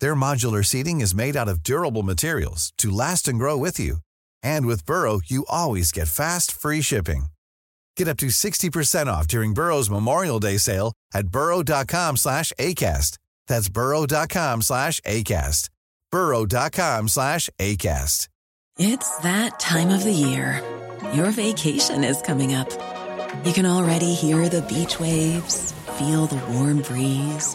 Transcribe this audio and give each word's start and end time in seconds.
Their 0.00 0.14
modular 0.14 0.64
seating 0.64 1.00
is 1.02 1.14
made 1.14 1.36
out 1.36 1.48
of 1.48 1.62
durable 1.62 2.02
materials 2.02 2.72
to 2.78 2.90
last 2.90 3.28
and 3.28 3.38
grow 3.38 3.56
with 3.58 3.78
you. 3.78 3.98
And 4.42 4.66
with 4.66 4.86
Burrow, 4.86 5.20
you 5.26 5.44
always 5.48 5.92
get 5.92 6.08
fast, 6.08 6.50
free 6.50 6.80
shipping. 6.80 7.26
Get 7.96 8.08
up 8.08 8.16
to 8.18 8.26
60% 8.26 9.06
off 9.06 9.28
during 9.28 9.54
Burrow's 9.54 9.90
Memorial 9.90 10.40
Day 10.40 10.56
sale 10.56 10.94
at 11.12 11.28
burrow.com 11.28 12.16
slash 12.16 12.52
ACAST. 12.58 13.18
That's 13.46 13.68
burrow.com 13.68 14.62
slash 14.62 15.00
ACAST. 15.02 15.68
burrow.com 16.10 17.08
slash 17.08 17.50
ACAST. 17.58 18.28
It's 18.78 19.18
that 19.18 19.60
time 19.60 19.90
of 19.90 20.02
the 20.02 20.12
year. 20.12 20.60
Your 21.12 21.30
vacation 21.30 22.02
is 22.02 22.20
coming 22.22 22.54
up. 22.54 22.68
You 23.44 23.52
can 23.52 23.66
already 23.66 24.14
hear 24.14 24.48
the 24.48 24.62
beach 24.62 24.98
waves, 24.98 25.72
feel 25.98 26.26
the 26.26 26.42
warm 26.52 26.80
breeze, 26.82 27.54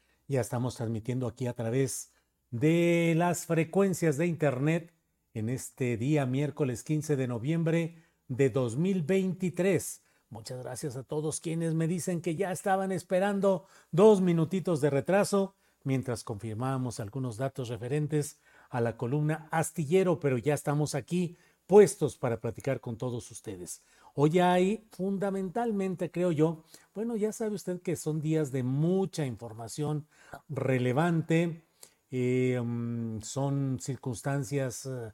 Ya 0.31 0.39
estamos 0.39 0.75
transmitiendo 0.75 1.27
aquí 1.27 1.47
a 1.47 1.53
través 1.53 2.13
de 2.51 3.15
las 3.17 3.45
frecuencias 3.45 4.15
de 4.15 4.27
Internet 4.27 4.93
en 5.33 5.49
este 5.49 5.97
día 5.97 6.25
miércoles 6.25 6.85
15 6.85 7.17
de 7.17 7.27
noviembre 7.27 7.95
de 8.29 8.49
2023. 8.49 10.01
Muchas 10.29 10.63
gracias 10.63 10.95
a 10.95 11.03
todos 11.03 11.41
quienes 11.41 11.73
me 11.73 11.85
dicen 11.85 12.21
que 12.21 12.37
ya 12.37 12.53
estaban 12.53 12.93
esperando 12.93 13.65
dos 13.91 14.21
minutitos 14.21 14.79
de 14.79 14.89
retraso 14.89 15.53
mientras 15.83 16.23
confirmábamos 16.23 17.01
algunos 17.01 17.35
datos 17.35 17.67
referentes 17.67 18.39
a 18.69 18.79
la 18.79 18.95
columna 18.95 19.49
astillero, 19.51 20.21
pero 20.21 20.37
ya 20.37 20.53
estamos 20.53 20.95
aquí 20.95 21.35
puestos 21.67 22.17
para 22.17 22.39
platicar 22.39 22.79
con 22.79 22.97
todos 22.97 23.29
ustedes. 23.31 23.83
Hoy 24.15 24.39
hay 24.39 24.87
fundamentalmente, 24.91 26.11
creo 26.11 26.31
yo, 26.31 26.63
bueno, 26.93 27.15
ya 27.15 27.31
sabe 27.31 27.55
usted 27.55 27.81
que 27.81 27.95
son 27.95 28.21
días 28.21 28.51
de 28.51 28.63
mucha 28.63 29.25
información 29.25 30.07
relevante, 30.49 31.63
mm, 32.11 33.21
son 33.21 33.79
circunstancias 33.79 34.85
eh, 34.85 35.13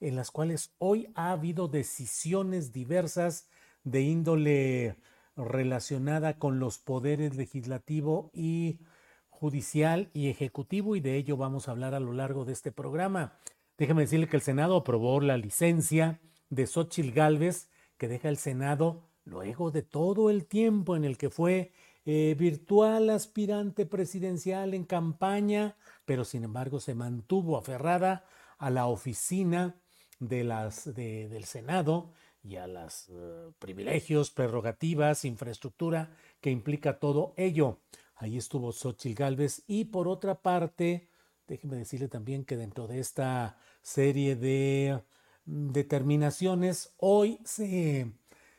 en 0.00 0.16
las 0.16 0.30
cuales 0.30 0.74
hoy 0.78 1.08
ha 1.14 1.32
habido 1.32 1.68
decisiones 1.68 2.72
diversas 2.72 3.48
de 3.84 4.02
índole 4.02 4.96
relacionada 5.36 6.38
con 6.38 6.58
los 6.58 6.78
poderes 6.78 7.36
legislativo 7.36 8.30
y 8.32 8.80
judicial 9.28 10.10
y 10.14 10.28
ejecutivo 10.28 10.96
y 10.96 11.00
de 11.00 11.16
ello 11.16 11.36
vamos 11.36 11.68
a 11.68 11.72
hablar 11.72 11.94
a 11.94 12.00
lo 12.00 12.12
largo 12.12 12.44
de 12.44 12.52
este 12.52 12.72
programa. 12.72 13.38
Déjeme 13.76 14.02
decirle 14.02 14.28
que 14.28 14.36
el 14.36 14.42
Senado 14.42 14.76
aprobó 14.76 15.20
la 15.20 15.36
licencia 15.36 16.20
de 16.50 16.66
Xochitl 16.66 17.12
Gálvez 17.12 17.68
que 17.98 18.08
deja 18.08 18.28
el 18.28 18.38
Senado 18.38 19.02
luego 19.24 19.70
de 19.70 19.82
todo 19.82 20.30
el 20.30 20.46
tiempo 20.46 20.96
en 20.96 21.04
el 21.04 21.18
que 21.18 21.30
fue 21.30 21.72
eh, 22.06 22.34
virtual 22.38 23.10
aspirante 23.10 23.84
presidencial 23.84 24.72
en 24.72 24.84
campaña, 24.84 25.76
pero 26.06 26.24
sin 26.24 26.44
embargo 26.44 26.80
se 26.80 26.94
mantuvo 26.94 27.58
aferrada 27.58 28.24
a 28.56 28.70
la 28.70 28.86
oficina 28.86 29.76
de 30.18 30.44
las, 30.44 30.94
del 30.94 31.44
Senado 31.44 32.12
y 32.42 32.56
a 32.56 32.66
los 32.66 33.08
eh, 33.10 33.50
privilegios, 33.58 34.30
prerrogativas, 34.30 35.26
infraestructura 35.26 36.10
que 36.40 36.50
implica 36.50 36.98
todo 36.98 37.34
ello. 37.36 37.80
Ahí 38.14 38.38
estuvo 38.38 38.72
Xochitl 38.72 39.14
Gálvez 39.14 39.62
y 39.66 39.84
por 39.84 40.08
otra 40.08 40.40
parte, 40.40 41.08
déjeme 41.46 41.76
decirle 41.76 42.08
también 42.08 42.44
que 42.44 42.56
dentro 42.56 42.86
de 42.86 43.00
esta 43.00 43.58
serie 43.82 44.34
de 44.34 45.02
determinaciones, 45.48 46.92
hoy 46.98 47.40
se, 47.44 48.12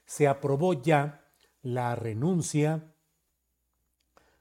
se 0.05 0.27
aprobó 0.27 0.73
ya 0.73 1.23
la 1.61 1.95
renuncia 1.95 2.93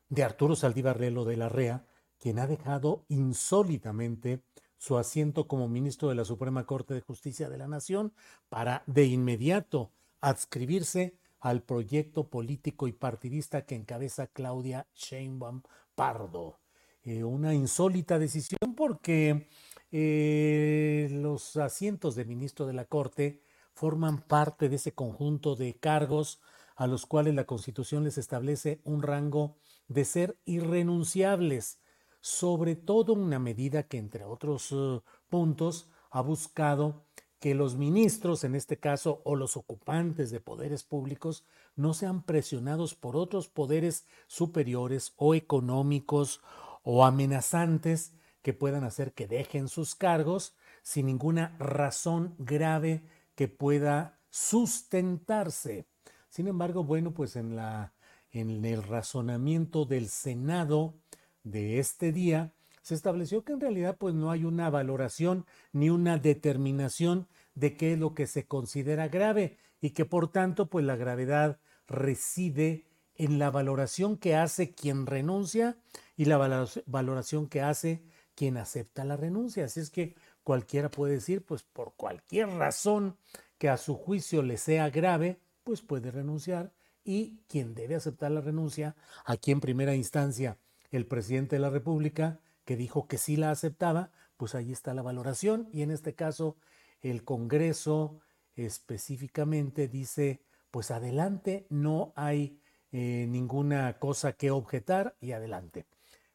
de 0.08 0.24
Arturo 0.24 0.56
Saldívar 0.56 0.98
Lelo 0.98 1.24
de 1.24 1.36
la 1.36 1.48
REA, 1.48 1.86
quien 2.18 2.38
ha 2.38 2.46
dejado 2.46 3.04
insólitamente 3.08 4.42
su 4.78 4.96
asiento 4.96 5.46
como 5.46 5.68
ministro 5.68 6.08
de 6.08 6.14
la 6.14 6.24
Suprema 6.24 6.64
Corte 6.64 6.94
de 6.94 7.00
Justicia 7.02 7.50
de 7.50 7.58
la 7.58 7.68
Nación 7.68 8.12
para 8.48 8.82
de 8.86 9.04
inmediato 9.04 9.92
adscribirse 10.20 11.18
al 11.40 11.62
proyecto 11.62 12.28
político 12.28 12.88
y 12.88 12.92
partidista 12.92 13.66
que 13.66 13.74
encabeza 13.74 14.26
Claudia 14.28 14.86
Sheinbaum 14.94 15.62
Pardo. 15.94 16.58
Eh, 17.02 17.24
una 17.24 17.54
insólita 17.54 18.18
decisión 18.18 18.74
porque 18.76 19.48
eh, 19.90 21.08
los 21.10 21.56
asientos 21.56 22.14
de 22.14 22.24
ministro 22.24 22.66
de 22.66 22.74
la 22.74 22.84
Corte 22.84 23.42
forman 23.72 24.20
parte 24.20 24.68
de 24.68 24.76
ese 24.76 24.92
conjunto 24.92 25.56
de 25.56 25.74
cargos 25.78 26.40
a 26.76 26.86
los 26.86 27.06
cuales 27.06 27.34
la 27.34 27.44
Constitución 27.44 28.04
les 28.04 28.18
establece 28.18 28.80
un 28.84 29.02
rango 29.02 29.56
de 29.88 30.04
ser 30.04 30.38
irrenunciables, 30.44 31.80
sobre 32.20 32.76
todo 32.76 33.14
una 33.14 33.38
medida 33.38 33.84
que, 33.84 33.98
entre 33.98 34.24
otros 34.24 34.72
eh, 34.72 35.00
puntos, 35.28 35.88
ha 36.10 36.20
buscado 36.20 37.04
que 37.40 37.54
los 37.54 37.76
ministros, 37.76 38.44
en 38.44 38.54
este 38.54 38.78
caso, 38.78 39.22
o 39.24 39.36
los 39.36 39.56
ocupantes 39.56 40.30
de 40.30 40.40
poderes 40.40 40.82
públicos, 40.82 41.44
no 41.76 41.94
sean 41.94 42.22
presionados 42.22 42.94
por 42.94 43.16
otros 43.16 43.48
poderes 43.48 44.06
superiores 44.26 45.14
o 45.16 45.34
económicos 45.34 46.40
o 46.82 47.04
amenazantes 47.04 48.12
que 48.42 48.52
puedan 48.52 48.84
hacer 48.84 49.12
que 49.12 49.26
dejen 49.26 49.68
sus 49.68 49.94
cargos 49.94 50.56
sin 50.82 51.06
ninguna 51.06 51.56
razón 51.58 52.34
grave 52.38 53.02
que 53.34 53.48
pueda 53.48 54.18
sustentarse. 54.30 55.86
Sin 56.28 56.48
embargo, 56.48 56.84
bueno, 56.84 57.12
pues 57.12 57.36
en, 57.36 57.56
la, 57.56 57.94
en 58.30 58.64
el 58.64 58.82
razonamiento 58.82 59.84
del 59.84 60.08
Senado 60.08 60.94
de 61.42 61.78
este 61.78 62.12
día, 62.12 62.52
se 62.82 62.94
estableció 62.94 63.44
que 63.44 63.52
en 63.52 63.60
realidad 63.60 63.96
pues 63.98 64.14
no 64.14 64.30
hay 64.30 64.44
una 64.44 64.70
valoración 64.70 65.44
ni 65.72 65.90
una 65.90 66.16
determinación 66.16 67.28
de 67.54 67.76
qué 67.76 67.92
es 67.92 67.98
lo 67.98 68.14
que 68.14 68.26
se 68.26 68.46
considera 68.46 69.08
grave 69.08 69.58
y 69.80 69.90
que 69.90 70.04
por 70.04 70.32
tanto 70.32 70.70
pues 70.70 70.84
la 70.84 70.96
gravedad 70.96 71.58
reside 71.86 72.86
en 73.14 73.38
la 73.38 73.50
valoración 73.50 74.16
que 74.16 74.36
hace 74.36 74.74
quien 74.74 75.06
renuncia 75.06 75.76
y 76.16 76.24
la 76.26 76.38
valoración 76.86 77.46
que 77.48 77.60
hace 77.60 78.02
quien 78.38 78.56
acepta 78.56 79.04
la 79.04 79.16
renuncia. 79.16 79.64
Así 79.64 79.80
es 79.80 79.90
que 79.90 80.14
cualquiera 80.44 80.92
puede 80.92 81.14
decir, 81.14 81.44
pues 81.44 81.64
por 81.64 81.94
cualquier 81.96 82.48
razón 82.50 83.16
que 83.58 83.68
a 83.68 83.76
su 83.76 83.96
juicio 83.96 84.44
le 84.44 84.58
sea 84.58 84.90
grave, 84.90 85.40
pues 85.64 85.82
puede 85.82 86.12
renunciar 86.12 86.72
y 87.02 87.40
quien 87.48 87.74
debe 87.74 87.96
aceptar 87.96 88.30
la 88.30 88.40
renuncia, 88.40 88.94
aquí 89.24 89.50
en 89.50 89.60
primera 89.60 89.96
instancia 89.96 90.56
el 90.92 91.04
presidente 91.04 91.56
de 91.56 91.60
la 91.62 91.70
República, 91.70 92.38
que 92.64 92.76
dijo 92.76 93.08
que 93.08 93.18
sí 93.18 93.36
la 93.36 93.50
aceptaba, 93.50 94.12
pues 94.36 94.54
ahí 94.54 94.70
está 94.70 94.94
la 94.94 95.02
valoración 95.02 95.68
y 95.72 95.82
en 95.82 95.90
este 95.90 96.14
caso 96.14 96.56
el 97.00 97.24
Congreso 97.24 98.20
específicamente 98.54 99.88
dice, 99.88 100.42
pues 100.70 100.92
adelante, 100.92 101.66
no 101.70 102.12
hay 102.14 102.60
eh, 102.92 103.26
ninguna 103.28 103.98
cosa 103.98 104.32
que 104.34 104.52
objetar 104.52 105.16
y 105.20 105.32
adelante. 105.32 105.86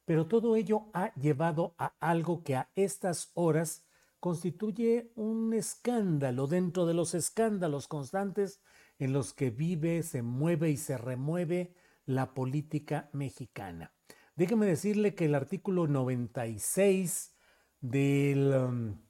Pero 0.06 0.28
todo 0.28 0.56
ello 0.56 0.90
ha 0.94 1.14
llevado 1.16 1.76
a 1.78 1.96
algo 2.00 2.44
que 2.44 2.56
a 2.56 2.70
estas 2.76 3.32
horas 3.34 3.86
constituye 4.20 5.12
un 5.16 5.54
escándalo 5.54 6.48
dentro 6.48 6.86
de 6.86 6.94
los 6.94 7.14
escándalos 7.14 7.88
constantes 7.88 8.62
en 9.00 9.14
los 9.14 9.34
que 9.34 9.50
vive, 9.50 10.04
se 10.04 10.22
mueve 10.22 10.70
y 10.72 10.78
se 10.78 10.98
remueve 10.98 11.74
la 12.06 12.34
política 12.34 13.10
mexicana. 13.14 13.94
Déjeme 14.36 14.66
decirle 14.66 15.14
que 15.14 15.26
el 15.26 15.36
artículo 15.36 15.88
96 15.88 17.36
del, 17.82 18.54
um, 18.54 19.02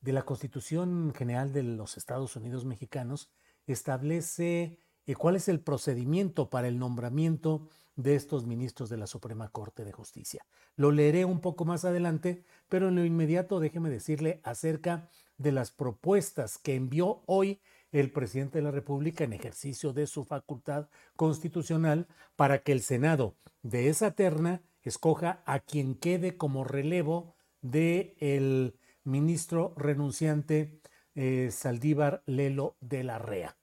de 0.00 0.12
la 0.12 0.22
Constitución 0.22 1.12
General 1.14 1.52
de 1.52 1.62
los 1.62 1.96
Estados 1.96 2.36
Unidos 2.36 2.64
Mexicanos 2.64 3.32
establece 3.66 4.78
eh, 5.06 5.14
cuál 5.14 5.36
es 5.36 5.48
el 5.48 5.60
procedimiento 5.60 6.50
para 6.50 6.68
el 6.68 6.78
nombramiento 6.78 7.68
de 8.02 8.14
estos 8.14 8.46
ministros 8.46 8.88
de 8.88 8.96
la 8.96 9.06
Suprema 9.06 9.48
Corte 9.48 9.84
de 9.84 9.92
Justicia. 9.92 10.46
Lo 10.76 10.90
leeré 10.90 11.24
un 11.24 11.40
poco 11.40 11.64
más 11.64 11.84
adelante, 11.84 12.44
pero 12.68 12.88
en 12.88 12.96
lo 12.96 13.04
inmediato 13.04 13.60
déjeme 13.60 13.90
decirle 13.90 14.40
acerca 14.42 15.08
de 15.38 15.52
las 15.52 15.70
propuestas 15.70 16.58
que 16.58 16.74
envió 16.74 17.22
hoy 17.26 17.60
el 17.92 18.12
presidente 18.12 18.58
de 18.58 18.64
la 18.64 18.70
República 18.70 19.24
en 19.24 19.32
ejercicio 19.32 19.92
de 19.92 20.06
su 20.06 20.24
facultad 20.24 20.88
constitucional 21.16 22.06
para 22.36 22.62
que 22.62 22.72
el 22.72 22.82
Senado 22.82 23.34
de 23.62 23.88
esa 23.88 24.12
terna 24.12 24.62
escoja 24.82 25.42
a 25.44 25.60
quien 25.60 25.94
quede 25.94 26.36
como 26.36 26.64
relevo 26.64 27.34
de 27.62 28.16
el 28.20 28.76
ministro 29.04 29.74
renunciante 29.76 30.80
eh, 31.14 31.50
Saldívar 31.50 32.22
Lelo 32.26 32.76
de 32.80 33.04
la 33.04 33.18
Rea. 33.18 33.56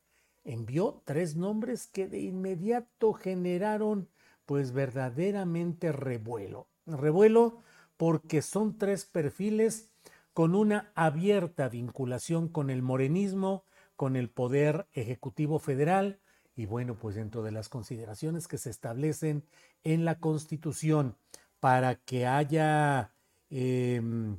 Envió 0.44 1.02
tres 1.06 1.36
nombres 1.36 1.88
que 1.88 2.08
de 2.08 2.20
inmediato 2.20 3.14
generaron 3.14 4.10
pues 4.48 4.72
verdaderamente 4.72 5.92
revuelo. 5.92 6.68
Revuelo 6.88 7.62
porque 7.98 8.42
son 8.42 8.78
tres 8.78 9.06
perfiles 9.06 9.90
con 10.34 10.56
una 10.56 10.92
abierta 10.96 11.68
vinculación 11.68 12.48
con 12.48 12.70
el 12.70 12.82
morenismo, 12.82 13.66
con 13.96 14.16
el 14.16 14.30
poder 14.30 14.88
ejecutivo 14.94 15.60
federal 15.60 16.20
y 16.56 16.66
bueno, 16.66 16.96
pues 16.96 17.16
dentro 17.16 17.44
de 17.44 17.52
las 17.52 17.70
consideraciones 17.70 18.48
que 18.48 18.58
se 18.58 18.70
establecen 18.70 19.44
en 19.84 20.06
la 20.06 20.20
Constitución 20.20 21.16
para 21.60 21.96
que 21.96 22.26
haya 22.26 23.12
em, 23.50 24.38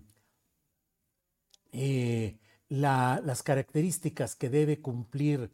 eh, 1.72 2.38
las 2.68 3.42
características 3.42 4.36
que 4.36 4.48
debe 4.48 4.80
cumplir 4.80 5.50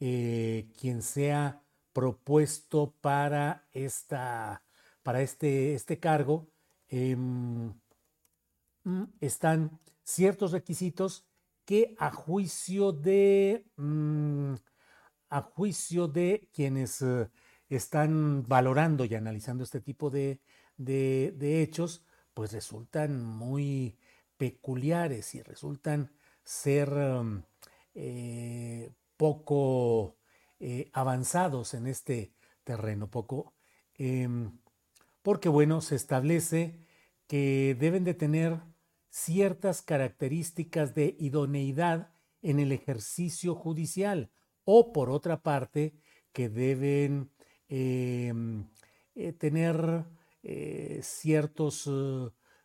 eh, 0.00 0.66
quien 0.78 1.02
sea 1.02 1.61
propuesto 1.92 2.94
para, 3.00 3.66
esta, 3.72 4.62
para 5.02 5.22
este, 5.22 5.74
este 5.74 5.98
cargo, 5.98 6.48
em, 6.88 7.72
mm, 8.84 9.04
están 9.20 9.80
ciertos 10.04 10.52
requisitos 10.52 11.26
que 11.64 11.94
a 11.98 12.10
juicio 12.10 12.92
de, 12.92 13.66
mm, 13.76 14.54
a 15.30 15.42
juicio 15.42 16.08
de 16.08 16.48
quienes 16.52 17.02
eh, 17.02 17.30
están 17.68 18.44
valorando 18.46 19.04
y 19.04 19.14
analizando 19.14 19.64
este 19.64 19.80
tipo 19.80 20.10
de, 20.10 20.40
de, 20.76 21.62
hechos, 21.62 22.04
pues 22.34 22.52
resultan 22.52 23.24
muy 23.24 23.98
peculiares 24.36 25.34
y 25.34 25.42
resultan 25.42 26.12
ser 26.44 26.90
mm, 26.90 27.44
eh, 27.94 28.92
poco 29.16 30.16
eh, 30.64 30.90
avanzados 30.92 31.74
en 31.74 31.88
este 31.88 32.32
terreno, 32.62 33.10
poco, 33.10 33.52
em, 33.94 34.60
porque 35.20 35.48
bueno, 35.48 35.80
se 35.80 35.96
establece 35.96 36.86
que 37.26 37.76
deben 37.80 38.04
de 38.04 38.14
tener 38.14 38.60
ciertas 39.08 39.82
características 39.82 40.94
de 40.94 41.16
idoneidad 41.18 42.12
en 42.42 42.60
el 42.60 42.70
ejercicio 42.70 43.56
judicial 43.56 44.30
o 44.62 44.92
por 44.92 45.10
otra 45.10 45.42
parte 45.42 45.96
que 46.30 46.48
deben 46.48 47.32
em, 47.66 48.70
eh, 49.16 49.32
tener 49.32 50.04
eh, 50.44 51.00
ciertos 51.02 51.90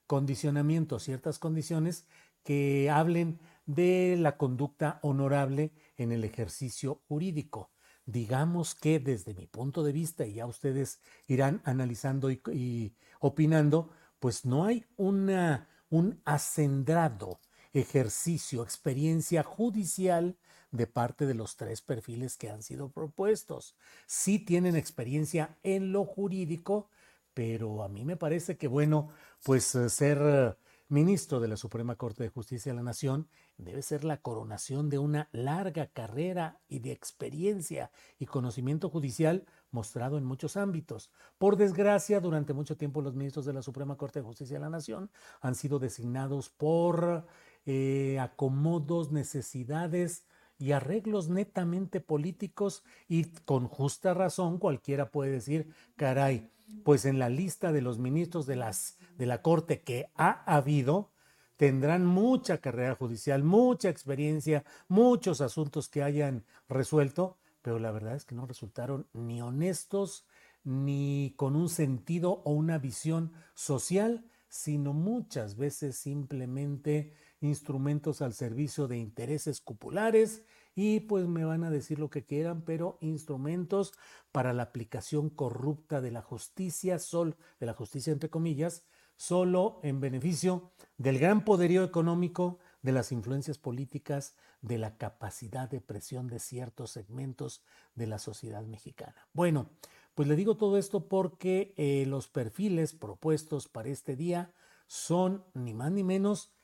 condicionamientos, 0.06 1.02
ciertas 1.02 1.40
condiciones 1.40 2.06
que 2.44 2.92
hablen 2.92 3.40
de 3.66 4.18
la 4.20 4.38
conducta 4.38 5.00
honorable 5.02 5.74
en 5.98 6.12
el 6.12 6.24
ejercicio 6.24 7.02
jurídico 7.08 7.72
digamos 8.08 8.74
que 8.74 9.00
desde 9.00 9.36
mi 9.36 9.46
punto 9.46 9.84
de 9.84 9.92
vista, 9.92 10.26
y 10.26 10.36
ya 10.36 10.48
ustedes 10.48 11.02
irán 11.28 11.62
analizando 11.66 12.32
y, 12.32 12.96
opinando, 13.20 13.92
pues 14.20 14.46
no 14.46 14.66
hay 14.66 14.86
una, 14.96 15.68
un 15.90 16.22
acendrado 16.26 17.40
ejercicio, 17.74 18.64
experiencia 18.64 19.44
judicial 19.44 20.38
de 20.72 20.88
parte 20.88 21.26
de 21.26 21.34
los 21.34 21.58
tres 21.58 21.82
perfiles 21.82 22.38
que 22.38 22.50
han 22.50 22.64
sido 22.64 22.90
propuestos. 22.90 23.76
Sí 24.06 24.40
tienen 24.40 24.76
experiencia 24.76 25.58
en 25.62 25.92
lo 25.92 26.06
jurídico, 26.06 26.90
pero 27.34 27.84
a 27.84 27.90
mí 27.90 28.06
me 28.06 28.16
parece 28.16 28.58
que, 28.58 28.68
bueno, 28.68 29.10
pues 29.44 29.76
eh, 29.76 29.90
ser 29.90 30.58
ministro 30.90 31.40
de 31.40 31.48
la 31.48 31.58
Suprema 31.58 31.96
Corte 31.96 32.24
de 32.24 32.30
Justicia 32.30 32.72
de 32.72 32.78
la 32.78 32.84
Nación 32.84 33.28
debe 33.58 33.82
ser 33.82 34.04
la 34.04 34.22
coronación 34.22 34.90
de 34.90 35.00
una 35.00 35.28
larga 35.32 35.88
carrera 35.88 36.60
y 36.70 36.80
de 36.80 36.92
experiencia 36.92 37.92
y 38.18 38.26
conocimiento 38.26 38.90
judicial 38.90 39.46
mostrado 39.72 40.18
en 40.18 40.24
muchos 40.24 40.56
ámbitos. 40.56 41.12
Por 41.38 41.58
desgracia, 41.58 42.20
durante 42.20 42.54
mucho 42.54 42.78
tiempo 42.78 43.02
los 43.02 43.16
ministros 43.16 43.46
de 43.46 43.54
la 43.54 43.62
Suprema 43.62 43.98
Corte 43.98 44.20
de 44.20 44.26
Justicia 44.26 44.58
de 44.58 44.62
la 44.62 44.70
Nación 44.70 45.12
han 45.42 45.56
sido 45.56 45.80
designados 45.80 46.50
por 46.50 47.28
eh, 47.66 48.18
acomodos, 48.20 49.12
necesidades 49.12 50.26
y 50.60 50.72
arreglos 50.72 51.30
netamente 51.30 52.00
políticos 52.00 52.84
y 53.08 53.26
con 53.46 53.68
justa 53.68 54.14
razón 54.14 54.58
cualquiera 54.58 55.12
puede 55.12 55.32
decir, 55.32 55.74
caray, 55.96 56.50
pues 56.84 57.06
en 57.06 57.20
la 57.20 57.30
lista 57.30 57.72
de 57.72 57.82
los 57.82 58.00
ministros 58.00 58.46
de, 58.46 58.56
las, 58.56 58.98
de 59.18 59.26
la 59.26 59.42
Corte 59.42 59.82
que 59.82 60.10
ha 60.16 60.44
habido, 60.52 61.12
tendrán 61.56 62.06
mucha 62.06 62.60
carrera 62.60 62.96
judicial, 62.96 63.44
mucha 63.44 63.90
experiencia, 63.90 64.64
muchos 64.88 65.42
asuntos 65.42 65.90
que 65.90 66.04
hayan 66.04 66.46
resuelto, 66.70 67.38
pero 67.62 67.80
la 67.80 67.92
verdad 67.92 68.16
es 68.16 68.26
que 68.26 68.36
no 68.36 68.46
resultaron 68.46 69.08
ni 69.14 69.42
honestos, 69.42 70.26
ni 70.64 71.34
con 71.38 71.56
un 71.56 71.70
sentido 71.70 72.42
o 72.44 72.52
una 72.52 72.78
visión 72.78 73.32
social, 73.54 74.26
sino 74.50 74.94
muchas 74.94 75.56
veces 75.56 75.98
simplemente 75.98 77.14
instrumentos 77.42 78.22
al 78.22 78.34
servicio 78.34 78.88
de 78.88 78.98
intereses 78.98 79.62
cupulares 79.62 80.44
y 80.76 81.02
pues 81.02 81.28
me 81.28 81.44
van 81.44 81.64
a 81.64 81.72
decir 81.72 82.00
lo 82.00 82.10
que 82.10 82.24
quieran, 82.24 82.62
pero 82.62 82.98
instrumentos 83.02 83.94
para 84.32 84.54
la 84.54 84.64
aplicación 84.64 85.30
corrupta 85.30 86.02
de 86.02 86.12
la 86.12 86.22
justicia, 86.22 87.00
sol, 87.00 87.36
de 87.60 87.66
la 87.66 87.74
justicia 87.74 88.14
entre 88.14 88.30
comillas, 88.30 88.84
solo 89.16 89.80
en 89.82 90.00
beneficio 90.00 90.72
del 90.98 91.20
gran 91.20 91.44
poderío 91.44 91.84
económico, 91.84 92.60
de 92.84 92.92
las 92.92 93.12
influencias 93.12 93.58
políticas, 93.58 94.36
de 94.62 94.78
la 94.78 94.98
capacidad 94.98 95.70
de 95.70 95.82
presión 95.82 96.28
de 96.28 96.40
ciertos 96.40 96.92
segmentos 96.92 97.64
de 97.96 98.08
la 98.08 98.20
sociedad 98.20 98.64
mexicana. 98.64 99.28
Bueno, 99.34 99.70
pues 100.14 100.28
le 100.28 100.36
digo 100.36 100.58
todo 100.58 100.78
esto 100.78 101.08
porque 101.08 101.74
eh, 101.78 102.06
los 102.08 102.28
perfiles 102.28 102.94
propuestos 102.94 103.68
para 103.68 103.90
este 103.90 104.16
día 104.16 104.54
son 104.88 105.44
ni 105.54 105.74
más 105.74 105.92
ni 105.92 106.04
menos 106.04 106.57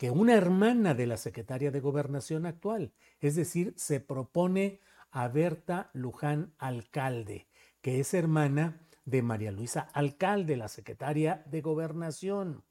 que 0.00 0.10
una 0.10 0.34
hermana 0.34 0.94
de 0.94 1.06
la 1.06 1.18
secretaria 1.18 1.70
de 1.70 1.80
gobernación 1.80 2.46
actual, 2.46 2.90
es 3.20 3.34
decir, 3.34 3.74
se 3.76 4.00
propone 4.00 4.80
a 5.10 5.28
Berta 5.28 5.90
Luján 5.92 6.54
Alcalde, 6.56 7.48
que 7.82 8.00
es 8.00 8.14
hermana 8.14 8.80
de 9.04 9.20
María 9.20 9.52
Luisa 9.52 9.90
Alcalde, 9.92 10.56
la 10.56 10.68
secretaria 10.68 11.44
de 11.44 11.60
gobernación, 11.60 12.64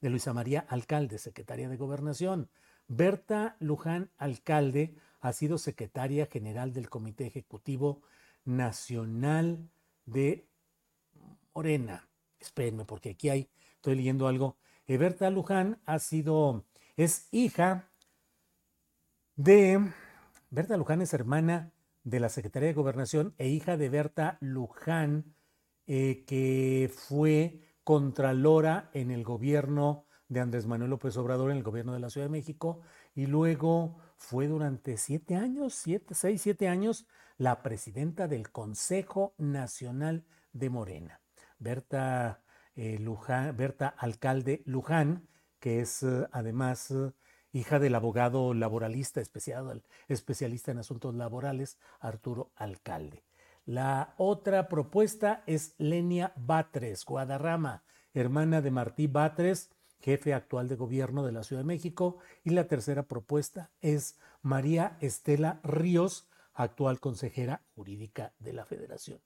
de 0.00 0.10
Luisa 0.10 0.32
María 0.32 0.64
Alcalde, 0.68 1.18
secretaria 1.18 1.68
de 1.68 1.76
gobernación. 1.76 2.50
Berta 2.86 3.56
Luján 3.58 4.12
Alcalde 4.16 4.94
ha 5.20 5.32
sido 5.32 5.58
secretaria 5.58 6.26
general 6.26 6.72
del 6.72 6.88
Comité 6.88 7.26
Ejecutivo 7.26 8.02
Nacional 8.44 9.70
de 10.04 10.46
Morena. 11.52 12.08
Espérenme, 12.38 12.84
porque 12.84 13.10
aquí 13.10 13.28
hay, 13.28 13.50
estoy 13.74 13.96
leyendo 13.96 14.28
algo. 14.28 14.56
Eh, 14.86 14.98
Berta 14.98 15.28
Luján 15.30 15.80
ha 15.84 15.98
sido 15.98 16.64
es 16.96 17.28
hija 17.30 17.90
de... 19.36 19.92
Berta 20.50 20.76
Luján 20.76 21.02
es 21.02 21.12
hermana 21.12 21.72
de 22.04 22.20
la 22.20 22.28
Secretaría 22.28 22.68
de 22.68 22.74
Gobernación 22.74 23.34
e 23.36 23.48
hija 23.48 23.76
de 23.76 23.88
Berta 23.88 24.38
Luján, 24.40 25.34
eh, 25.86 26.24
que 26.26 26.90
fue 26.94 27.60
contralora 27.84 28.90
en 28.94 29.10
el 29.10 29.24
gobierno 29.24 30.06
de 30.28 30.40
Andrés 30.40 30.66
Manuel 30.66 30.90
López 30.90 31.16
Obrador, 31.16 31.50
en 31.50 31.58
el 31.58 31.62
gobierno 31.62 31.92
de 31.92 32.00
la 32.00 32.10
Ciudad 32.10 32.26
de 32.26 32.32
México, 32.32 32.80
y 33.14 33.26
luego 33.26 33.98
fue 34.16 34.46
durante 34.46 34.96
siete 34.96 35.36
años, 35.36 35.74
siete, 35.74 36.14
seis, 36.14 36.42
siete 36.42 36.68
años, 36.68 37.06
la 37.36 37.62
presidenta 37.62 38.28
del 38.28 38.50
Consejo 38.50 39.34
Nacional 39.36 40.24
de 40.52 40.70
Morena. 40.70 41.20
Berta, 41.58 42.42
eh, 42.74 42.98
Luján, 42.98 43.56
Berta 43.56 43.88
Alcalde 43.88 44.62
Luján 44.64 45.28
que 45.58 45.80
es 45.80 46.02
eh, 46.02 46.26
además 46.32 46.90
eh, 46.90 47.12
hija 47.52 47.78
del 47.78 47.94
abogado 47.94 48.54
laboralista 48.54 49.20
especialista 49.20 50.70
en 50.70 50.78
asuntos 50.78 51.14
laborales, 51.14 51.78
Arturo 52.00 52.50
Alcalde. 52.56 53.24
La 53.64 54.14
otra 54.16 54.68
propuesta 54.68 55.42
es 55.46 55.74
Lenia 55.78 56.32
Batres, 56.36 57.04
Guadarrama, 57.04 57.82
hermana 58.14 58.60
de 58.60 58.70
Martí 58.70 59.08
Batres, 59.08 59.70
jefe 60.00 60.34
actual 60.34 60.68
de 60.68 60.76
gobierno 60.76 61.24
de 61.24 61.32
la 61.32 61.42
Ciudad 61.42 61.62
de 61.62 61.66
México. 61.66 62.18
Y 62.44 62.50
la 62.50 62.68
tercera 62.68 63.04
propuesta 63.04 63.70
es 63.80 64.18
María 64.42 64.96
Estela 65.00 65.60
Ríos, 65.64 66.28
actual 66.54 67.00
consejera 67.00 67.62
jurídica 67.74 68.32
de 68.38 68.52
la 68.52 68.64
Federación. 68.64 69.20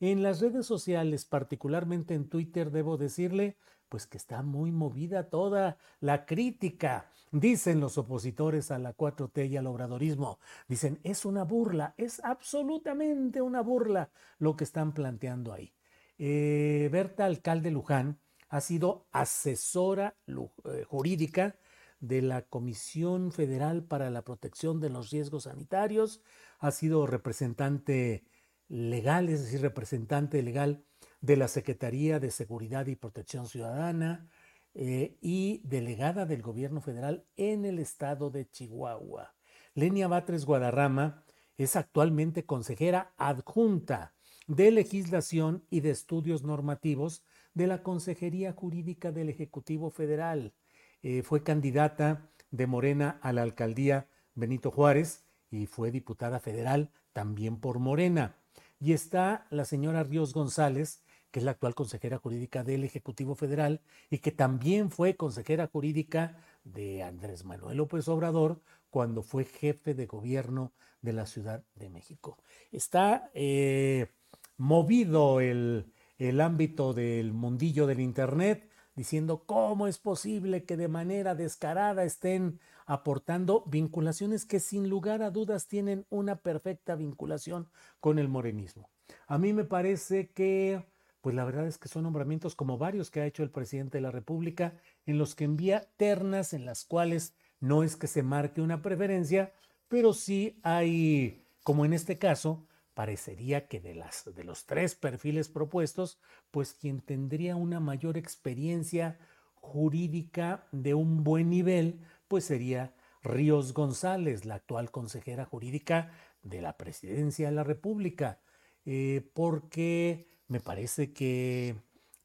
En 0.00 0.22
las 0.22 0.40
redes 0.40 0.66
sociales, 0.66 1.24
particularmente 1.24 2.14
en 2.14 2.28
Twitter, 2.28 2.70
debo 2.70 2.98
decirle, 2.98 3.56
pues 3.88 4.06
que 4.06 4.18
está 4.18 4.42
muy 4.42 4.70
movida 4.70 5.30
toda 5.30 5.78
la 6.00 6.26
crítica, 6.26 7.10
dicen 7.32 7.80
los 7.80 7.96
opositores 7.96 8.70
a 8.70 8.78
la 8.78 8.94
4T 8.94 9.48
y 9.48 9.56
al 9.56 9.66
obradorismo. 9.66 10.38
Dicen, 10.68 11.00
es 11.02 11.24
una 11.24 11.44
burla, 11.44 11.94
es 11.96 12.22
absolutamente 12.24 13.40
una 13.40 13.62
burla 13.62 14.10
lo 14.38 14.54
que 14.56 14.64
están 14.64 14.92
planteando 14.92 15.52
ahí. 15.52 15.72
Eh, 16.18 16.88
Berta 16.92 17.24
Alcalde 17.24 17.70
Luján 17.70 18.18
ha 18.48 18.60
sido 18.60 19.06
asesora 19.12 20.16
eh, 20.26 20.84
jurídica 20.86 21.56
de 22.00 22.22
la 22.22 22.42
Comisión 22.42 23.32
Federal 23.32 23.84
para 23.84 24.10
la 24.10 24.22
Protección 24.22 24.80
de 24.80 24.90
los 24.90 25.10
Riesgos 25.10 25.44
Sanitarios, 25.44 26.22
ha 26.58 26.70
sido 26.70 27.06
representante 27.06 28.24
legal, 28.68 29.28
es 29.28 29.42
decir, 29.42 29.60
representante 29.60 30.42
legal 30.42 30.84
de 31.20 31.36
la 31.36 31.48
Secretaría 31.48 32.20
de 32.20 32.30
Seguridad 32.30 32.86
y 32.86 32.96
Protección 32.96 33.48
Ciudadana 33.48 34.28
eh, 34.74 35.16
y 35.20 35.60
delegada 35.64 36.26
del 36.26 36.42
gobierno 36.42 36.80
federal 36.80 37.24
en 37.36 37.64
el 37.64 37.78
estado 37.78 38.30
de 38.30 38.48
Chihuahua. 38.48 39.34
Lenia 39.74 40.08
Batres 40.08 40.44
Guadarrama 40.44 41.24
es 41.56 41.76
actualmente 41.76 42.44
consejera 42.44 43.14
adjunta 43.16 44.14
de 44.46 44.70
Legislación 44.70 45.64
y 45.70 45.80
de 45.80 45.90
Estudios 45.90 46.44
Normativos 46.44 47.24
de 47.54 47.66
la 47.66 47.82
Consejería 47.82 48.52
Jurídica 48.52 49.12
del 49.12 49.28
Ejecutivo 49.28 49.90
Federal. 49.90 50.54
Eh, 51.02 51.22
fue 51.22 51.42
candidata 51.42 52.30
de 52.50 52.66
Morena 52.66 53.18
a 53.22 53.32
la 53.32 53.42
alcaldía 53.42 54.08
Benito 54.34 54.70
Juárez 54.70 55.24
y 55.50 55.66
fue 55.66 55.90
diputada 55.90 56.38
federal 56.38 56.92
también 57.12 57.58
por 57.58 57.78
Morena. 57.78 58.36
Y 58.78 58.92
está 58.92 59.46
la 59.50 59.64
señora 59.64 60.02
Ríos 60.02 60.32
González, 60.32 61.02
que 61.30 61.40
es 61.40 61.44
la 61.44 61.52
actual 61.52 61.74
consejera 61.74 62.18
jurídica 62.18 62.62
del 62.62 62.84
Ejecutivo 62.84 63.34
Federal 63.34 63.80
y 64.10 64.18
que 64.18 64.32
también 64.32 64.90
fue 64.90 65.16
consejera 65.16 65.66
jurídica 65.66 66.36
de 66.64 67.02
Andrés 67.02 67.44
Manuel 67.44 67.78
López 67.78 68.08
Obrador 68.08 68.60
cuando 68.90 69.22
fue 69.22 69.44
jefe 69.44 69.94
de 69.94 70.06
gobierno 70.06 70.72
de 71.02 71.12
la 71.12 71.26
Ciudad 71.26 71.64
de 71.74 71.90
México. 71.90 72.38
Está 72.72 73.30
eh, 73.34 74.08
movido 74.56 75.40
el, 75.40 75.92
el 76.18 76.40
ámbito 76.40 76.94
del 76.94 77.32
mundillo 77.32 77.86
del 77.86 78.00
Internet 78.00 78.70
diciendo 78.94 79.44
cómo 79.44 79.86
es 79.86 79.98
posible 79.98 80.64
que 80.64 80.76
de 80.76 80.88
manera 80.88 81.34
descarada 81.34 82.04
estén 82.04 82.60
aportando 82.86 83.64
vinculaciones 83.66 84.46
que 84.46 84.60
sin 84.60 84.88
lugar 84.88 85.22
a 85.22 85.30
dudas 85.30 85.66
tienen 85.66 86.06
una 86.08 86.36
perfecta 86.36 86.94
vinculación 86.94 87.68
con 88.00 88.18
el 88.18 88.28
morenismo. 88.28 88.88
A 89.26 89.38
mí 89.38 89.52
me 89.52 89.64
parece 89.64 90.30
que, 90.30 90.86
pues 91.20 91.34
la 91.34 91.44
verdad 91.44 91.66
es 91.66 91.78
que 91.78 91.88
son 91.88 92.04
nombramientos 92.04 92.54
como 92.54 92.78
varios 92.78 93.10
que 93.10 93.20
ha 93.20 93.26
hecho 93.26 93.42
el 93.42 93.50
presidente 93.50 93.98
de 93.98 94.02
la 94.02 94.12
República, 94.12 94.74
en 95.04 95.18
los 95.18 95.34
que 95.34 95.44
envía 95.44 95.88
ternas 95.96 96.52
en 96.52 96.64
las 96.64 96.84
cuales 96.84 97.34
no 97.60 97.82
es 97.82 97.96
que 97.96 98.06
se 98.06 98.22
marque 98.22 98.60
una 98.60 98.82
preferencia, 98.82 99.52
pero 99.88 100.12
sí 100.12 100.60
hay, 100.62 101.44
como 101.64 101.84
en 101.84 101.92
este 101.92 102.18
caso, 102.18 102.66
parecería 102.94 103.66
que 103.68 103.80
de, 103.80 103.94
las, 103.94 104.24
de 104.34 104.44
los 104.44 104.64
tres 104.64 104.94
perfiles 104.94 105.48
propuestos, 105.48 106.18
pues 106.50 106.72
quien 106.72 107.00
tendría 107.00 107.56
una 107.56 107.80
mayor 107.80 108.16
experiencia 108.16 109.18
jurídica 109.54 110.66
de 110.72 110.94
un 110.94 111.24
buen 111.24 111.50
nivel, 111.50 112.00
pues 112.28 112.44
sería 112.44 112.94
Ríos 113.22 113.74
González, 113.74 114.44
la 114.44 114.56
actual 114.56 114.90
consejera 114.90 115.44
jurídica 115.44 116.12
de 116.42 116.62
la 116.62 116.76
Presidencia 116.76 117.48
de 117.48 117.54
la 117.54 117.64
República, 117.64 118.40
eh, 118.84 119.28
porque 119.34 120.28
me 120.48 120.60
parece 120.60 121.12
que 121.12 121.76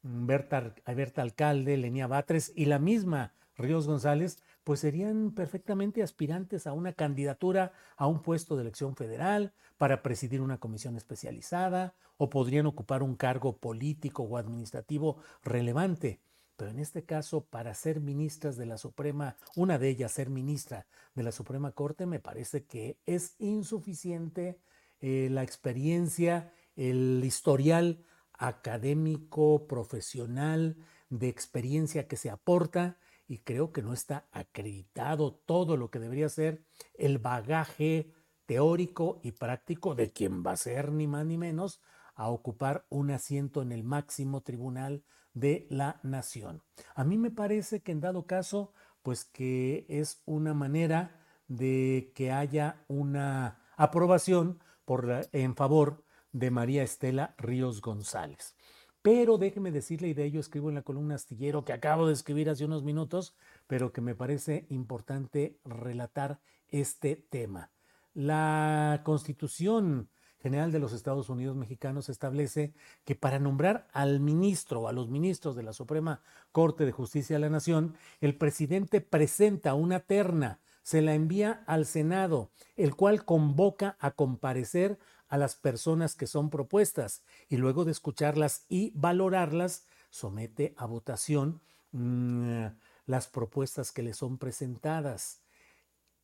Berta, 0.02 1.22
Alcalde, 1.22 1.76
Lenia 1.76 2.06
Batres 2.06 2.52
y 2.54 2.66
la 2.66 2.78
misma 2.78 3.34
Ríos 3.56 3.86
González 3.86 4.42
pues 4.64 4.80
serían 4.80 5.32
perfectamente 5.32 6.02
aspirantes 6.02 6.66
a 6.66 6.72
una 6.72 6.92
candidatura 6.92 7.72
a 7.96 8.06
un 8.06 8.22
puesto 8.22 8.56
de 8.56 8.62
elección 8.62 8.96
federal, 8.96 9.52
para 9.78 10.00
presidir 10.00 10.40
una 10.40 10.60
comisión 10.60 10.96
especializada, 10.96 11.96
o 12.16 12.30
podrían 12.30 12.66
ocupar 12.66 13.02
un 13.02 13.16
cargo 13.16 13.56
político 13.56 14.22
o 14.22 14.36
administrativo 14.36 15.16
relevante. 15.42 16.20
Pero 16.62 16.70
en 16.70 16.78
este 16.78 17.04
caso, 17.04 17.44
para 17.44 17.74
ser 17.74 18.00
ministras 18.00 18.56
de 18.56 18.66
la 18.66 18.78
Suprema, 18.78 19.36
una 19.56 19.80
de 19.80 19.88
ellas 19.88 20.12
ser 20.12 20.30
ministra 20.30 20.86
de 21.16 21.24
la 21.24 21.32
Suprema 21.32 21.72
Corte, 21.72 22.06
me 22.06 22.20
parece 22.20 22.66
que 22.66 23.00
es 23.04 23.34
insuficiente 23.40 24.60
eh, 25.00 25.26
la 25.28 25.42
experiencia, 25.42 26.52
el 26.76 27.20
historial 27.24 28.04
académico, 28.34 29.66
profesional, 29.66 30.76
de 31.10 31.26
experiencia 31.26 32.06
que 32.06 32.16
se 32.16 32.30
aporta 32.30 32.96
y 33.26 33.38
creo 33.38 33.72
que 33.72 33.82
no 33.82 33.92
está 33.92 34.28
acreditado 34.30 35.34
todo 35.34 35.76
lo 35.76 35.90
que 35.90 35.98
debería 35.98 36.28
ser 36.28 36.64
el 36.94 37.18
bagaje 37.18 38.12
teórico 38.46 39.18
y 39.24 39.32
práctico 39.32 39.96
de 39.96 40.12
quien 40.12 40.44
va 40.44 40.52
a 40.52 40.56
ser 40.56 40.92
ni 40.92 41.08
más 41.08 41.26
ni 41.26 41.38
menos 41.38 41.82
a 42.14 42.28
ocupar 42.28 42.86
un 42.88 43.10
asiento 43.10 43.62
en 43.62 43.72
el 43.72 43.82
máximo 43.82 44.42
tribunal 44.42 45.02
de 45.34 45.66
la 45.70 46.00
nación. 46.02 46.62
A 46.94 47.04
mí 47.04 47.18
me 47.18 47.30
parece 47.30 47.80
que 47.80 47.92
en 47.92 48.00
dado 48.00 48.26
caso, 48.26 48.72
pues 49.02 49.24
que 49.24 49.86
es 49.88 50.22
una 50.26 50.54
manera 50.54 51.20
de 51.48 52.12
que 52.14 52.30
haya 52.32 52.84
una 52.88 53.58
aprobación 53.76 54.60
por 54.84 55.28
en 55.32 55.56
favor 55.56 56.04
de 56.32 56.50
María 56.50 56.82
Estela 56.82 57.34
Ríos 57.38 57.80
González. 57.80 58.56
Pero 59.02 59.36
déjeme 59.36 59.72
decirle, 59.72 60.08
y 60.08 60.14
de 60.14 60.24
ello 60.24 60.38
escribo 60.38 60.68
en 60.68 60.76
la 60.76 60.82
columna 60.82 61.16
astillero 61.16 61.64
que 61.64 61.72
acabo 61.72 62.06
de 62.06 62.12
escribir 62.12 62.48
hace 62.48 62.64
unos 62.64 62.84
minutos, 62.84 63.34
pero 63.66 63.92
que 63.92 64.00
me 64.00 64.14
parece 64.14 64.64
importante 64.68 65.58
relatar 65.64 66.40
este 66.68 67.16
tema. 67.16 67.72
La 68.14 69.02
Constitución 69.04 70.08
General 70.42 70.72
de 70.72 70.80
los 70.80 70.92
Estados 70.92 71.28
Unidos 71.28 71.56
Mexicanos 71.56 72.08
establece 72.08 72.74
que 73.04 73.14
para 73.14 73.38
nombrar 73.38 73.86
al 73.92 74.18
ministro 74.18 74.80
o 74.80 74.88
a 74.88 74.92
los 74.92 75.08
ministros 75.08 75.54
de 75.54 75.62
la 75.62 75.72
Suprema 75.72 76.20
Corte 76.50 76.84
de 76.84 76.90
Justicia 76.90 77.36
de 77.36 77.40
la 77.40 77.48
Nación, 77.48 77.94
el 78.20 78.36
presidente 78.36 79.00
presenta 79.00 79.74
una 79.74 80.00
terna, 80.00 80.58
se 80.82 81.00
la 81.00 81.14
envía 81.14 81.62
al 81.66 81.86
Senado, 81.86 82.50
el 82.74 82.96
cual 82.96 83.24
convoca 83.24 83.96
a 84.00 84.10
comparecer 84.10 84.98
a 85.28 85.38
las 85.38 85.54
personas 85.54 86.16
que 86.16 86.26
son 86.26 86.50
propuestas 86.50 87.22
y 87.48 87.56
luego 87.56 87.84
de 87.84 87.92
escucharlas 87.92 88.66
y 88.68 88.90
valorarlas, 88.96 89.86
somete 90.10 90.74
a 90.76 90.86
votación 90.86 91.60
mm, 91.92 92.66
las 93.06 93.28
propuestas 93.28 93.92
que 93.92 94.02
le 94.02 94.12
son 94.12 94.38
presentadas. 94.38 95.40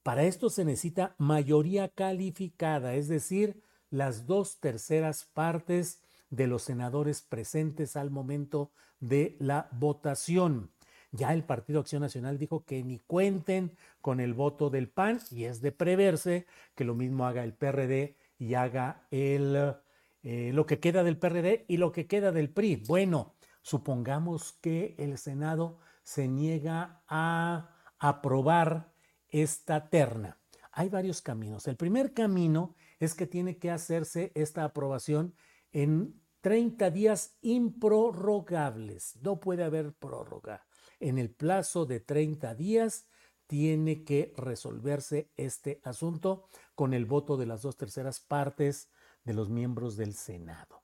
Para 0.02 0.24
esto 0.24 0.50
se 0.50 0.64
necesita 0.64 1.14
mayoría 1.18 1.88
calificada, 1.88 2.94
es 2.94 3.06
decir, 3.06 3.62
las 3.90 4.26
dos 4.26 4.60
terceras 4.60 5.24
partes 5.24 6.02
de 6.30 6.46
los 6.46 6.62
senadores 6.62 7.22
presentes 7.22 7.96
al 7.96 8.10
momento 8.10 8.70
de 9.00 9.36
la 9.38 9.68
votación. 9.72 10.70
Ya 11.10 11.32
el 11.32 11.44
Partido 11.44 11.80
Acción 11.80 12.02
Nacional 12.02 12.38
dijo 12.38 12.64
que 12.64 12.82
ni 12.82 12.98
cuenten 12.98 13.76
con 14.00 14.20
el 14.20 14.34
voto 14.34 14.68
del 14.68 14.88
PAN 14.88 15.20
y 15.30 15.44
es 15.44 15.62
de 15.62 15.72
preverse 15.72 16.46
que 16.74 16.84
lo 16.84 16.94
mismo 16.94 17.26
haga 17.26 17.44
el 17.44 17.54
PRD 17.54 18.16
y 18.38 18.54
haga 18.54 19.06
el, 19.10 19.74
eh, 20.22 20.52
lo 20.52 20.66
que 20.66 20.80
queda 20.80 21.02
del 21.04 21.18
PRD 21.18 21.64
y 21.66 21.78
lo 21.78 21.92
que 21.92 22.06
queda 22.06 22.30
del 22.30 22.50
PRI. 22.50 22.84
Bueno, 22.86 23.34
supongamos 23.62 24.52
que 24.60 24.94
el 24.98 25.16
Senado 25.16 25.78
se 26.02 26.28
niega 26.28 27.02
a 27.08 27.74
aprobar 27.98 28.92
esta 29.28 29.88
terna. 29.88 30.38
Hay 30.72 30.90
varios 30.90 31.22
caminos. 31.22 31.66
El 31.66 31.76
primer 31.76 32.12
camino 32.12 32.74
es 32.98 33.14
que 33.14 33.26
tiene 33.26 33.58
que 33.58 33.70
hacerse 33.70 34.32
esta 34.34 34.64
aprobación 34.64 35.34
en 35.72 36.20
30 36.40 36.90
días 36.90 37.36
improrrogables. 37.40 39.16
No 39.22 39.40
puede 39.40 39.64
haber 39.64 39.92
prórroga. 39.94 40.66
En 41.00 41.18
el 41.18 41.30
plazo 41.30 41.86
de 41.86 42.00
30 42.00 42.54
días 42.54 43.06
tiene 43.46 44.04
que 44.04 44.34
resolverse 44.36 45.30
este 45.36 45.80
asunto 45.84 46.48
con 46.74 46.92
el 46.92 47.06
voto 47.06 47.36
de 47.36 47.46
las 47.46 47.62
dos 47.62 47.76
terceras 47.76 48.20
partes 48.20 48.90
de 49.24 49.34
los 49.34 49.48
miembros 49.48 49.96
del 49.96 50.14
Senado. 50.14 50.82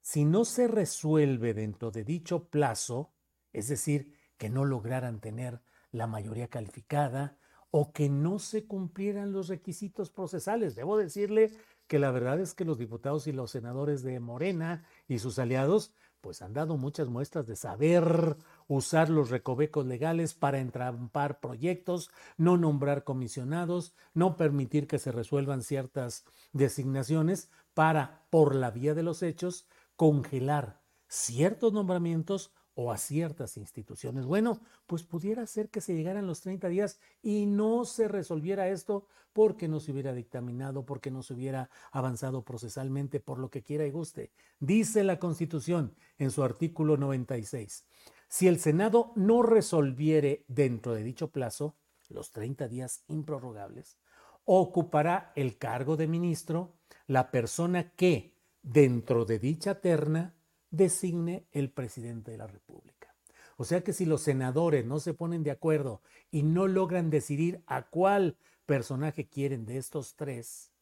Si 0.00 0.24
no 0.24 0.44
se 0.44 0.68
resuelve 0.68 1.54
dentro 1.54 1.90
de 1.90 2.04
dicho 2.04 2.48
plazo, 2.48 3.14
es 3.52 3.68
decir, 3.68 4.14
que 4.36 4.50
no 4.50 4.64
lograran 4.64 5.20
tener 5.20 5.62
la 5.90 6.06
mayoría 6.06 6.48
calificada 6.48 7.38
o 7.72 7.92
que 7.92 8.08
no 8.08 8.38
se 8.38 8.66
cumplieran 8.66 9.32
los 9.32 9.48
requisitos 9.48 10.10
procesales, 10.10 10.76
debo 10.76 10.96
decirle 10.98 11.52
que 11.88 11.98
la 11.98 12.10
verdad 12.10 12.38
es 12.38 12.54
que 12.54 12.66
los 12.66 12.78
diputados 12.78 13.26
y 13.26 13.32
los 13.32 13.50
senadores 13.50 14.02
de 14.02 14.20
Morena 14.20 14.84
y 15.08 15.18
sus 15.18 15.38
aliados 15.38 15.92
pues 16.20 16.40
han 16.40 16.52
dado 16.52 16.76
muchas 16.76 17.08
muestras 17.08 17.46
de 17.46 17.56
saber 17.56 18.36
usar 18.68 19.08
los 19.08 19.30
recovecos 19.30 19.86
legales 19.86 20.34
para 20.34 20.60
entrampar 20.60 21.40
proyectos, 21.40 22.10
no 22.36 22.56
nombrar 22.56 23.04
comisionados, 23.04 23.94
no 24.14 24.36
permitir 24.36 24.86
que 24.86 25.00
se 25.00 25.10
resuelvan 25.10 25.62
ciertas 25.62 26.24
designaciones 26.52 27.50
para, 27.74 28.26
por 28.30 28.54
la 28.54 28.70
vía 28.70 28.94
de 28.94 29.02
los 29.02 29.22
hechos, 29.22 29.66
congelar 29.96 30.80
ciertos 31.08 31.72
nombramientos 31.72 32.52
o 32.74 32.90
a 32.90 32.96
ciertas 32.96 33.56
instituciones. 33.56 34.24
Bueno, 34.24 34.60
pues 34.86 35.02
pudiera 35.02 35.46
ser 35.46 35.68
que 35.68 35.80
se 35.80 35.94
llegaran 35.94 36.26
los 36.26 36.40
30 36.40 36.68
días 36.68 36.98
y 37.22 37.46
no 37.46 37.84
se 37.84 38.08
resolviera 38.08 38.68
esto 38.68 39.06
porque 39.32 39.68
no 39.68 39.80
se 39.80 39.92
hubiera 39.92 40.12
dictaminado, 40.12 40.84
porque 40.84 41.10
no 41.10 41.22
se 41.22 41.34
hubiera 41.34 41.70
avanzado 41.90 42.44
procesalmente, 42.44 43.20
por 43.20 43.38
lo 43.38 43.50
que 43.50 43.62
quiera 43.62 43.86
y 43.86 43.90
guste. 43.90 44.32
Dice 44.60 45.04
la 45.04 45.18
Constitución 45.18 45.94
en 46.18 46.30
su 46.30 46.42
artículo 46.42 46.96
96, 46.96 47.86
si 48.28 48.48
el 48.48 48.58
Senado 48.58 49.12
no 49.16 49.42
resolviere 49.42 50.44
dentro 50.48 50.94
de 50.94 51.02
dicho 51.02 51.30
plazo, 51.30 51.76
los 52.08 52.32
30 52.32 52.68
días 52.68 53.04
improrrogables, 53.08 53.98
ocupará 54.44 55.32
el 55.36 55.56
cargo 55.58 55.96
de 55.96 56.06
ministro 56.06 56.74
la 57.06 57.30
persona 57.30 57.90
que, 57.92 58.34
dentro 58.62 59.24
de 59.24 59.38
dicha 59.38 59.80
terna, 59.80 60.34
designe 60.72 61.46
el 61.52 61.70
presidente 61.70 62.32
de 62.32 62.38
la 62.38 62.48
República. 62.48 63.14
O 63.56 63.64
sea 63.64 63.84
que 63.84 63.92
si 63.92 64.06
los 64.06 64.22
senadores 64.22 64.84
no 64.84 64.98
se 64.98 65.14
ponen 65.14 65.44
de 65.44 65.52
acuerdo 65.52 66.00
y 66.32 66.42
no 66.42 66.66
logran 66.66 67.10
decidir 67.10 67.62
a 67.66 67.82
cuál 67.82 68.36
personaje 68.66 69.28
quieren 69.28 69.66
de 69.66 69.76
estos 69.76 70.16
tres, 70.16 70.72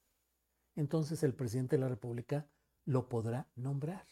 entonces 0.76 1.22
el 1.22 1.34
presidente 1.34 1.76
de 1.76 1.82
la 1.82 1.88
República 1.88 2.46
lo 2.86 3.08
podrá 3.08 3.48
nombrar. 3.56 4.06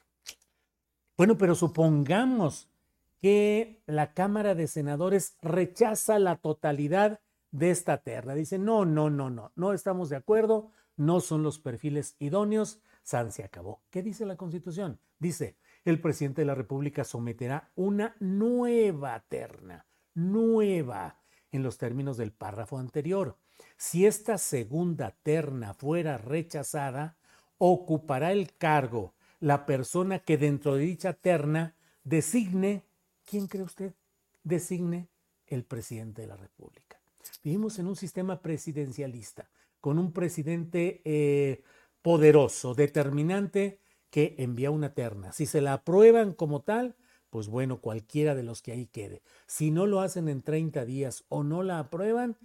Bueno, 1.17 1.39
pero 1.39 1.55
supongamos 1.55 2.69
que 3.21 3.83
la 3.87 4.13
Cámara 4.13 4.55
de 4.55 4.67
Senadores 4.67 5.37
rechaza 5.41 6.19
la 6.19 6.37
totalidad 6.37 7.21
de 7.51 7.71
esta 7.71 7.99
terna. 7.99 8.35
Dice, 8.35 8.59
no, 8.59 8.85
no, 8.85 9.11
no, 9.11 9.31
no, 9.31 9.53
no 9.57 9.73
estamos 9.73 10.11
de 10.11 10.17
acuerdo, 10.17 10.71
no 10.97 11.21
son 11.21 11.43
los 11.43 11.59
perfiles 11.59 12.17
idóneos, 12.19 12.81
San 13.03 13.33
se 13.33 13.43
acabó. 13.43 13.81
¿Qué 13.91 14.03
dice 14.03 14.27
la 14.27 14.37
Constitución? 14.37 15.01
Dice, 15.19 15.57
el 15.85 16.01
presidente 16.01 16.43
de 16.43 16.47
la 16.47 16.55
República 16.55 17.05
someterá 17.05 17.71
una 17.75 18.17
nueva 18.21 19.25
terna, 19.29 19.87
nueva, 20.15 21.21
en 21.51 21.63
los 21.63 21.79
términos 21.79 22.17
del 22.17 22.33
párrafo 22.33 22.79
anterior. 22.79 23.37
Si 23.77 24.07
esta 24.07 24.39
segunda 24.39 25.17
terna 25.23 25.75
fuera 25.75 26.19
rechazada, 26.19 27.17
ocupará 27.59 28.33
el 28.33 28.55
cargo 28.57 29.15
la 29.41 29.67
persona 29.67 30.19
que 30.19 30.37
dentro 30.37 30.75
de 30.75 30.85
dicha 30.85 31.13
terna 31.13 31.77
designe, 32.05 32.85
¿quién 33.25 33.47
cree 33.47 33.63
usted? 33.63 33.95
Designe 34.43 35.09
el 35.47 35.65
presidente 35.65 36.23
de 36.23 36.29
la 36.29 36.37
República. 36.37 37.01
Vivimos 37.43 37.79
en 37.79 37.87
un 37.87 37.97
sistema 37.97 38.41
presidencialista, 38.43 39.49
con 39.81 39.99
un 39.99 40.13
presidente 40.13 41.01
eh, 41.05 41.63
poderoso, 42.03 42.75
determinante, 42.75 43.81
que 44.11 44.35
envía 44.39 44.71
una 44.71 44.95
terna. 44.95 45.33
Si 45.33 45.47
se 45.47 45.61
la 45.61 45.75
aprueban 45.75 46.33
como 46.33 46.63
tal, 46.63 46.97
pues 47.31 47.49
bueno, 47.49 47.81
cualquiera 47.81 48.35
de 48.35 48.43
los 48.43 48.63
que 48.63 48.73
ahí 48.73 48.87
quede. 48.87 49.23
Si 49.47 49.71
no 49.71 49.87
lo 49.87 50.01
hacen 50.01 50.29
en 50.29 50.43
30 50.43 50.85
días 50.85 51.25
o 51.29 51.43
no 51.43 51.63
la 51.63 51.79
aprueban, 51.79 52.37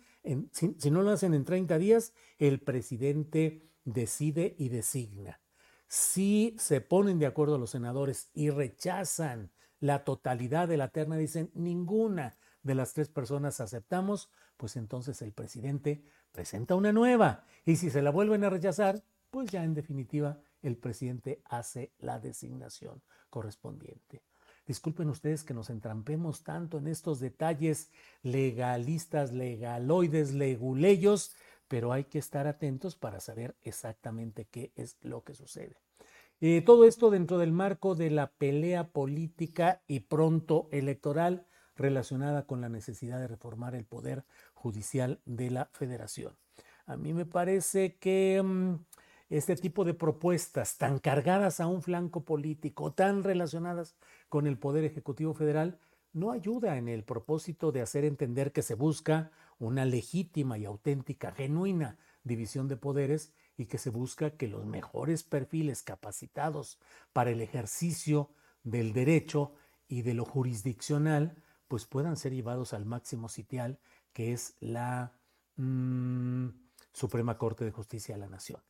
si, 0.51 0.91
no 0.91 1.01
lo 1.01 1.12
hacen 1.12 1.34
en 1.34 1.46
30 1.46 1.77
días, 1.77 2.13
el 2.38 2.60
presidente 2.60 3.70
decide 3.86 4.55
y 4.58 4.70
designa. 4.70 5.39
Si 5.88 6.55
se 6.58 6.82
ponen 6.82 7.20
de 7.20 7.27
acuerdo 7.27 7.58
los 7.58 7.72
senadores 7.72 8.29
y 8.34 8.50
rechazan 8.50 9.51
la 9.79 10.03
totalidad 10.03 10.67
de 10.67 10.77
la 10.77 10.89
terna, 10.89 11.17
dicen 11.17 11.51
ninguna 11.53 12.38
de 12.63 12.75
las 12.75 12.93
tres 12.93 13.10
personas 13.10 13.60
aceptamos, 13.60 14.29
pues 14.58 14.75
entonces 14.77 15.22
el 15.22 15.34
presidente 15.34 16.03
presenta 16.32 16.75
una 16.75 16.91
nueva. 16.93 17.46
Y 17.65 17.75
si 17.75 17.89
se 17.89 18.01
la 18.01 18.10
vuelven 18.10 18.43
a 18.43 18.50
rechazar, 18.50 19.03
pues 19.29 19.51
ya 19.51 19.63
en 19.63 19.74
definitiva 19.74 20.39
el 20.63 20.77
presidente 20.77 21.41
hace 21.46 21.93
la 22.00 22.20
designación 22.20 23.01
correspondiente. 23.29 24.24
Disculpen 24.66 25.09
ustedes 25.09 25.44
que 25.44 25.53
nos 25.53 25.70
entrampemos 25.70 26.44
tanto 26.44 26.77
en 26.77 26.87
estos 26.87 27.20
detalles 27.20 27.92
legalistas, 28.22 29.33
legaloides, 29.33 30.33
leguleyos, 30.33 31.35
pero 31.68 31.92
hay 31.92 32.05
que 32.05 32.20
estar 32.20 32.48
atentos 32.48 32.96
para 32.96 33.20
saber 33.20 33.55
exactamente 33.61 34.46
qué 34.46 34.72
es 34.75 34.98
lo 35.01 35.24
que 35.24 35.33
sucede. 35.33 35.75
Eh, 36.40 36.61
todo 36.61 36.85
esto 36.85 37.09
dentro 37.09 37.37
del 37.37 37.51
marco 37.51 37.96
de 37.96 38.09
la 38.09 38.31
pelea 38.31 38.90
política 38.90 39.81
y 39.87 40.01
pronto 40.01 40.70
electoral 40.72 41.46
relacionada 41.75 42.46
con 42.46 42.61
la 42.61 42.70
necesidad 42.70 43.20
de 43.20 43.27
reformar 43.27 43.75
el 43.75 43.85
poder 43.85 44.25
judicial 44.53 45.22
de 45.25 45.51
la 45.51 45.66
federación. 45.74 46.37
A 46.85 46.98
mí 46.98 47.14
me 47.14 47.25
parece 47.25 47.96
que 47.96 48.42
mm, 48.44 48.75
este 49.37 49.55
tipo 49.55 49.83
de 49.83 49.96
propuestas 49.96 50.77
tan 50.77 51.00
cargadas 51.00 51.59
a 51.59 51.65
un 51.65 51.81
flanco 51.81 52.24
político, 52.24 52.93
tan 52.93 53.24
relacionadas 53.24 53.96
con 54.29 54.46
el 54.46 54.59
Poder 54.59 54.83
Ejecutivo 54.83 55.33
Federal, 55.33 55.79
no 56.13 56.31
ayuda 56.31 56.77
en 56.77 56.87
el 56.87 57.03
propósito 57.03 57.72
de 57.72 57.81
hacer 57.81 58.05
entender 58.05 58.51
que 58.51 58.61
se 58.61 58.75
busca 58.75 59.31
una 59.57 59.85
legítima 59.85 60.59
y 60.59 60.65
auténtica, 60.65 61.31
genuina 61.31 61.98
división 62.24 62.67
de 62.67 62.77
poderes 62.77 63.33
y 63.57 63.65
que 63.65 63.79
se 63.79 63.89
busca 63.89 64.37
que 64.37 64.48
los 64.48 64.67
mejores 64.67 65.24
perfiles 65.24 65.81
capacitados 65.81 66.79
para 67.11 67.31
el 67.31 67.41
ejercicio 67.41 68.29
del 68.63 68.93
derecho 68.93 69.53
y 69.87 70.03
de 70.03 70.13
lo 70.13 70.25
jurisdiccional 70.25 71.41
pues 71.67 71.85
puedan 71.85 72.17
ser 72.17 72.33
llevados 72.33 72.74
al 72.74 72.85
máximo 72.85 73.29
sitial 73.29 73.79
que 74.13 74.31
es 74.31 74.55
la 74.59 75.17
mm, 75.55 76.50
Suprema 76.91 77.39
Corte 77.39 77.65
de 77.65 77.72
Justicia 77.72 78.13
de 78.13 78.22
la 78.22 78.29
Nación. 78.29 78.61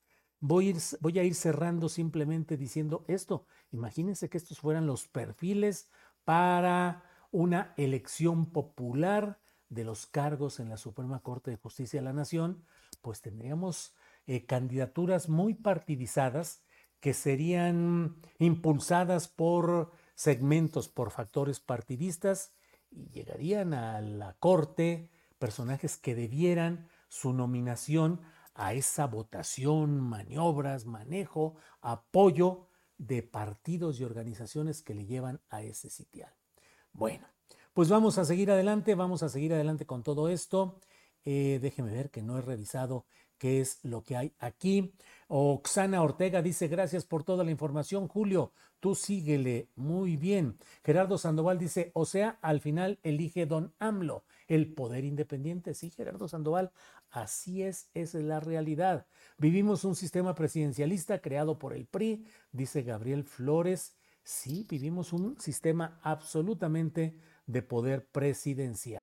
Voy 0.45 0.67
a, 0.67 1.23
ir, 1.23 1.36
cerrando 1.36 1.88
simplemente 1.88 2.58
diciendo 2.58 3.06
esto. 3.08 3.45
Imagínense 3.71 4.29
que 4.29 4.38
estos 4.38 4.60
fueran 4.60 4.86
los 4.86 5.08
perfiles 5.08 5.89
para 6.25 7.06
una 7.32 7.73
elección 7.77 8.51
popular 8.51 9.39
de 9.69 9.86
los 9.86 10.06
cargos 10.06 10.60
en 10.60 10.67
la 10.67 10.75
Suprema 10.75 11.21
Corte 11.21 11.49
de 11.49 11.56
Justicia 11.56 12.01
de 12.01 12.03
la 12.03 12.12
Nación, 12.12 12.65
pues 13.01 13.21
tendríamos 13.21 13.95
eh, 14.27 14.45
candidaturas 14.45 15.29
muy 15.29 15.53
partidizadas 15.53 16.62
que 16.99 17.13
serían 17.13 18.17
impulsadas 18.38 19.29
por 19.29 19.93
segmentos, 20.13 20.89
por 20.89 21.12
factores 21.12 21.62
partidistas 21.62 22.51
y 22.91 23.08
llegarían 23.12 23.73
a 23.73 24.01
la 24.01 24.34
Corte 24.39 25.10
personajes 25.39 25.95
que 25.95 26.15
debieran 26.15 26.89
su 27.08 27.32
nominación 27.32 28.19
a 28.56 28.74
esa 28.74 29.08
votación, 29.08 30.00
maniobras, 30.00 30.86
manejo, 30.86 31.56
apoyo 31.82 32.68
de 32.98 33.24
partidos 33.24 34.00
y 34.00 34.04
organizaciones 34.04 34.82
que 34.82 34.94
le 34.94 35.06
llevan 35.06 35.42
a 35.50 35.62
ese 35.62 35.89
sitial. 35.89 36.34
Bueno, 36.92 37.28
pues 37.74 37.89
vamos 37.89 38.18
a 38.18 38.26
seguir 38.26 38.52
adelante, 38.52 38.96
vamos 38.96 39.24
a 39.24 39.30
seguir 39.30 39.54
adelante 39.54 39.86
con 39.86 40.04
todo 40.04 40.30
esto. 40.30 40.80
Eh, 41.26 41.60
déjeme 41.62 41.92
ver 41.92 42.12
que 42.12 42.22
no 42.22 42.38
he 42.38 42.42
revisado 42.42 43.06
qué 43.43 43.60
es 43.60 43.84
lo 43.84 44.06
que 44.06 44.15
hay 44.15 44.34
aquí. 44.39 44.93
Oxana 45.27 46.01
Ortega 46.01 46.41
dice, 46.41 46.69
gracias 46.69 47.03
por 47.03 47.25
toda 47.25 47.43
la 47.43 47.51
información, 47.51 48.08
Julio, 48.08 48.53
tú 48.79 48.95
síguele 48.95 49.67
muy 49.75 50.15
bien. 50.15 50.58
Gerardo 50.82 51.17
Sandoval 51.17 51.60
dice, 51.60 51.91
o 51.93 52.06
sea, 52.06 52.39
al 52.41 52.62
final 52.62 52.99
elige 53.03 53.45
don 53.45 53.73
AMLO, 53.79 54.23
el 54.47 54.73
poder 54.73 55.03
independiente. 55.03 55.73
Sí, 55.73 55.89
Gerardo 55.89 56.29
Sandoval, 56.29 56.71
Así 57.12 57.63
es, 57.63 57.89
es 57.93 58.13
la 58.13 58.39
realidad. 58.39 59.08
Vivimos 59.38 59.84
un 59.84 59.97
sistema 59.97 60.34
presidencialista 60.36 61.19
creado 61.19 61.60
por 61.60 61.73
el 61.73 61.86
PRI, 61.86 62.25
dice 62.53 62.82
Gabriel 62.82 63.25
Flores. 63.25 63.97
Sí, 64.23 64.65
vivimos 64.69 65.12
un 65.12 65.38
sistema 65.38 65.99
absolutamente 66.01 67.19
de 67.45 67.62
poder 67.62 68.08
presidencial. 68.08 69.03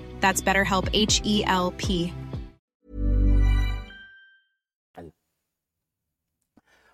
That's 0.21 0.41
BetterHelp 0.43 0.89
H 0.93 1.21
E 1.25 1.43
L 1.45 1.71
P. 1.77 2.13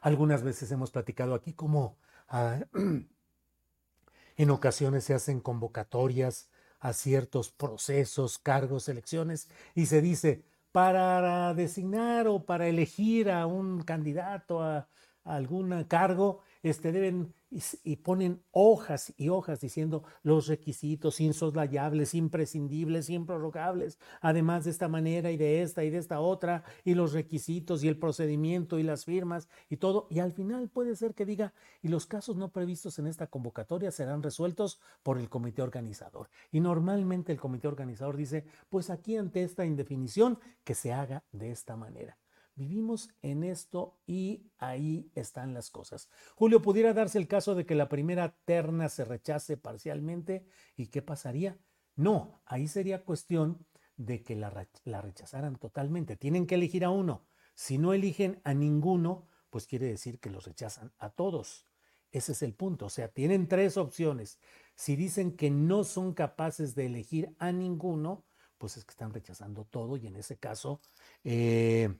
Algunas 0.01 0.41
veces 0.41 0.71
hemos 0.71 0.91
platicado 0.91 1.35
aquí 1.35 1.53
cómo 1.53 1.97
ah, 2.29 2.59
en 4.37 4.49
ocasiones 4.49 5.03
se 5.03 5.13
hacen 5.13 5.41
convocatorias 5.41 6.49
a 6.79 6.93
ciertos 6.93 7.49
procesos, 7.51 8.37
cargos, 8.37 8.87
elecciones 8.87 9.49
y 9.75 9.87
se 9.87 10.01
dice 10.01 10.45
para 10.71 11.53
designar 11.55 12.27
o 12.27 12.45
para 12.45 12.67
elegir 12.67 13.31
a 13.31 13.47
un 13.47 13.81
candidato 13.81 14.61
a, 14.61 14.87
a 15.23 15.35
algún 15.35 15.83
cargo, 15.85 16.41
este, 16.61 16.91
deben 16.91 17.33
y, 17.49 17.95
ponen 17.97 18.43
hojas 18.51 19.13
y 19.17 19.29
hojas 19.29 19.61
diciendo 19.61 20.03
los 20.21 20.47
requisitos 20.47 21.19
insoslayables, 21.21 22.13
imprescindibles, 22.13 23.09
improrrogables, 23.09 23.99
además 24.21 24.65
de 24.65 24.71
esta 24.71 24.87
manera 24.87 25.31
y 25.31 25.37
de 25.37 25.61
esta 25.61 25.83
y 25.83 25.89
de 25.89 25.97
esta 25.97 26.19
otra, 26.19 26.63
y 26.83 26.93
los 26.93 27.13
requisitos 27.13 27.83
y 27.83 27.87
el 27.87 27.97
procedimiento 27.97 28.79
y 28.79 28.83
las 28.83 29.05
firmas 29.05 29.47
y 29.69 29.77
todo. 29.77 30.07
Y 30.09 30.19
al 30.19 30.33
final 30.33 30.69
puede 30.69 30.95
ser 30.95 31.13
que 31.13 31.25
diga, 31.25 31.53
y 31.81 31.87
los 31.87 32.05
casos 32.05 32.35
no 32.35 32.51
previstos 32.51 32.99
en 32.99 33.07
esta 33.07 33.27
convocatoria 33.27 33.91
serán 33.91 34.23
resueltos 34.23 34.81
por 35.03 35.17
el 35.17 35.29
comité 35.29 35.61
organizador. 35.61 36.29
Y 36.51 36.59
normalmente 36.59 37.31
el 37.31 37.39
comité 37.39 37.67
organizador 37.67 38.17
dice, 38.17 38.45
pues 38.69 38.89
aquí 38.89 39.15
ante 39.15 39.43
esta 39.43 39.65
indefinición, 39.65 40.39
que 40.63 40.75
se 40.75 40.91
haga 40.91 41.23
de 41.31 41.51
esta 41.51 41.77
manera. 41.77 42.17
Vivimos 42.57 43.11
en 43.21 43.43
esto 43.43 43.99
y 44.07 44.49
ahí 44.57 45.11
están 45.13 45.53
las 45.53 45.69
cosas. 45.69 46.09
Julio, 46.33 46.59
¿pudiera 46.59 46.91
darse 46.91 47.19
el 47.19 47.27
caso 47.27 47.53
de 47.53 47.67
que 47.67 47.75
la 47.75 47.87
primera 47.87 48.35
terna 48.45 48.89
se 48.89 49.05
rechace 49.05 49.57
parcialmente? 49.57 50.47
¿Y 50.75 50.87
qué 50.87 51.03
pasaría? 51.03 51.59
No, 51.95 52.41
ahí 52.47 52.67
sería 52.67 53.05
cuestión 53.05 53.63
de 53.95 54.23
que 54.23 54.35
la, 54.35 54.67
la, 54.85 55.01
rechazaran 55.01 55.57
totalmente. 55.57 56.17
Tienen 56.17 56.47
que 56.47 56.55
elegir 56.55 56.83
a 56.83 56.89
uno. 56.89 57.27
Si 57.53 57.77
no 57.77 57.93
eligen 57.93 58.41
a 58.43 58.55
ninguno, 58.55 59.27
pues 59.51 59.67
quiere 59.67 59.85
decir 59.85 60.19
que 60.19 60.31
los 60.31 60.45
rechazan 60.45 60.91
a 60.97 61.11
todos. 61.11 61.67
Ese 62.11 62.31
es 62.31 62.41
el 62.41 62.55
punto. 62.55 62.87
O 62.87 62.89
sea, 62.89 63.07
tienen 63.07 63.47
tres 63.47 63.77
opciones. 63.77 64.39
Si 64.73 64.95
dicen 64.95 65.37
que 65.37 65.51
no 65.51 65.83
son 65.83 66.15
capaces 66.15 66.73
de 66.73 66.87
elegir 66.87 67.35
a 67.37 67.51
ninguno, 67.51 68.25
pues 68.57 68.77
es 68.77 68.85
que 68.85 68.91
están 68.93 69.13
rechazando 69.13 69.63
todo 69.65 69.95
y 69.95 70.07
en 70.07 70.15
ese 70.15 70.39
caso... 70.39 70.81
Eh, 71.23 71.95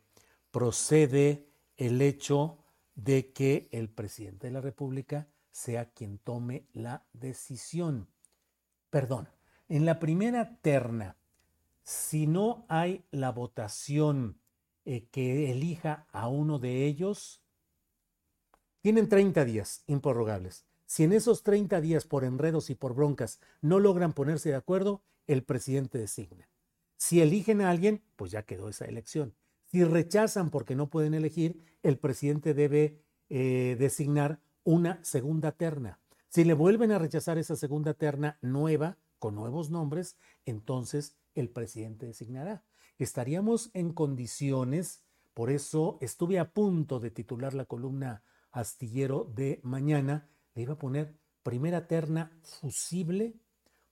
procede 0.52 1.50
el 1.78 2.02
hecho 2.02 2.64
de 2.96 3.32
que 3.32 3.70
el 3.72 3.90
presidente 3.90 4.48
de 4.48 4.54
la 4.54 4.62
República 4.62 5.28
sea 5.52 5.92
quien 5.92 6.18
tome 6.18 6.68
la 6.74 7.06
decisión. 7.14 8.10
Perdón, 8.90 9.30
en 9.70 9.86
la 9.86 10.00
primera 10.00 10.60
terna, 10.62 11.18
si 11.84 12.28
no 12.28 12.66
hay 12.70 13.06
la 13.12 13.32
votación 13.32 14.40
eh, 14.86 15.08
que 15.12 15.52
elija 15.52 16.08
a 16.12 16.28
uno 16.28 16.60
de 16.60 16.86
ellos, 16.86 17.42
tienen 18.82 19.10
30 19.10 19.46
días 19.46 19.84
improrrogables. 19.88 20.66
Si 20.86 21.04
en 21.04 21.12
esos 21.12 21.44
30 21.44 21.82
días 21.82 22.06
por 22.06 22.24
enredos 22.24 22.70
y 22.70 22.76
por 22.76 22.96
broncas 22.96 23.42
no 23.62 23.80
logran 23.80 24.14
ponerse 24.14 24.50
de 24.50 24.56
acuerdo, 24.56 25.04
el 25.28 25.44
presidente 25.44 25.98
designa. 25.98 26.50
Si 26.96 27.22
eligen 27.22 27.62
a 27.62 27.70
alguien, 27.70 28.02
pues 28.16 28.32
ya 28.32 28.44
quedó 28.44 28.70
esa 28.70 28.86
elección. 28.86 29.36
Si 29.68 29.84
rechazan 29.84 30.50
porque 30.50 30.76
no 30.76 30.90
pueden 30.90 31.14
elegir, 31.14 31.64
el 31.84 31.98
presidente 31.98 32.54
debe 32.54 33.02
eh, 33.30 33.76
designar 33.80 34.42
una 34.64 35.04
segunda 35.04 35.52
terna. 35.52 36.00
Si 36.30 36.44
le 36.44 36.54
vuelven 36.54 36.92
a 36.92 37.00
rechazar 37.00 37.38
esa 37.38 37.56
segunda 37.56 37.94
terna 37.94 38.38
nueva, 38.42 38.98
con 39.20 39.36
nuevos 39.36 39.70
nombres, 39.70 40.18
entonces 40.46 41.18
el 41.36 41.50
presidente 41.50 42.06
designará. 42.06 42.64
Estaríamos 42.98 43.70
en 43.74 43.94
condiciones, 43.94 45.04
por 45.34 45.50
eso 45.50 45.98
estuve 46.02 46.40
a 46.40 46.52
punto 46.52 47.00
de 47.00 47.12
titular 47.12 47.54
la 47.54 47.66
columna 47.66 48.24
astillero 48.52 49.32
de 49.36 49.60
mañana, 49.64 50.30
le 50.56 50.64
iba 50.64 50.74
a 50.74 50.80
poner 50.80 51.16
primera 51.44 51.88
terna 51.88 52.32
fusible, 52.42 53.36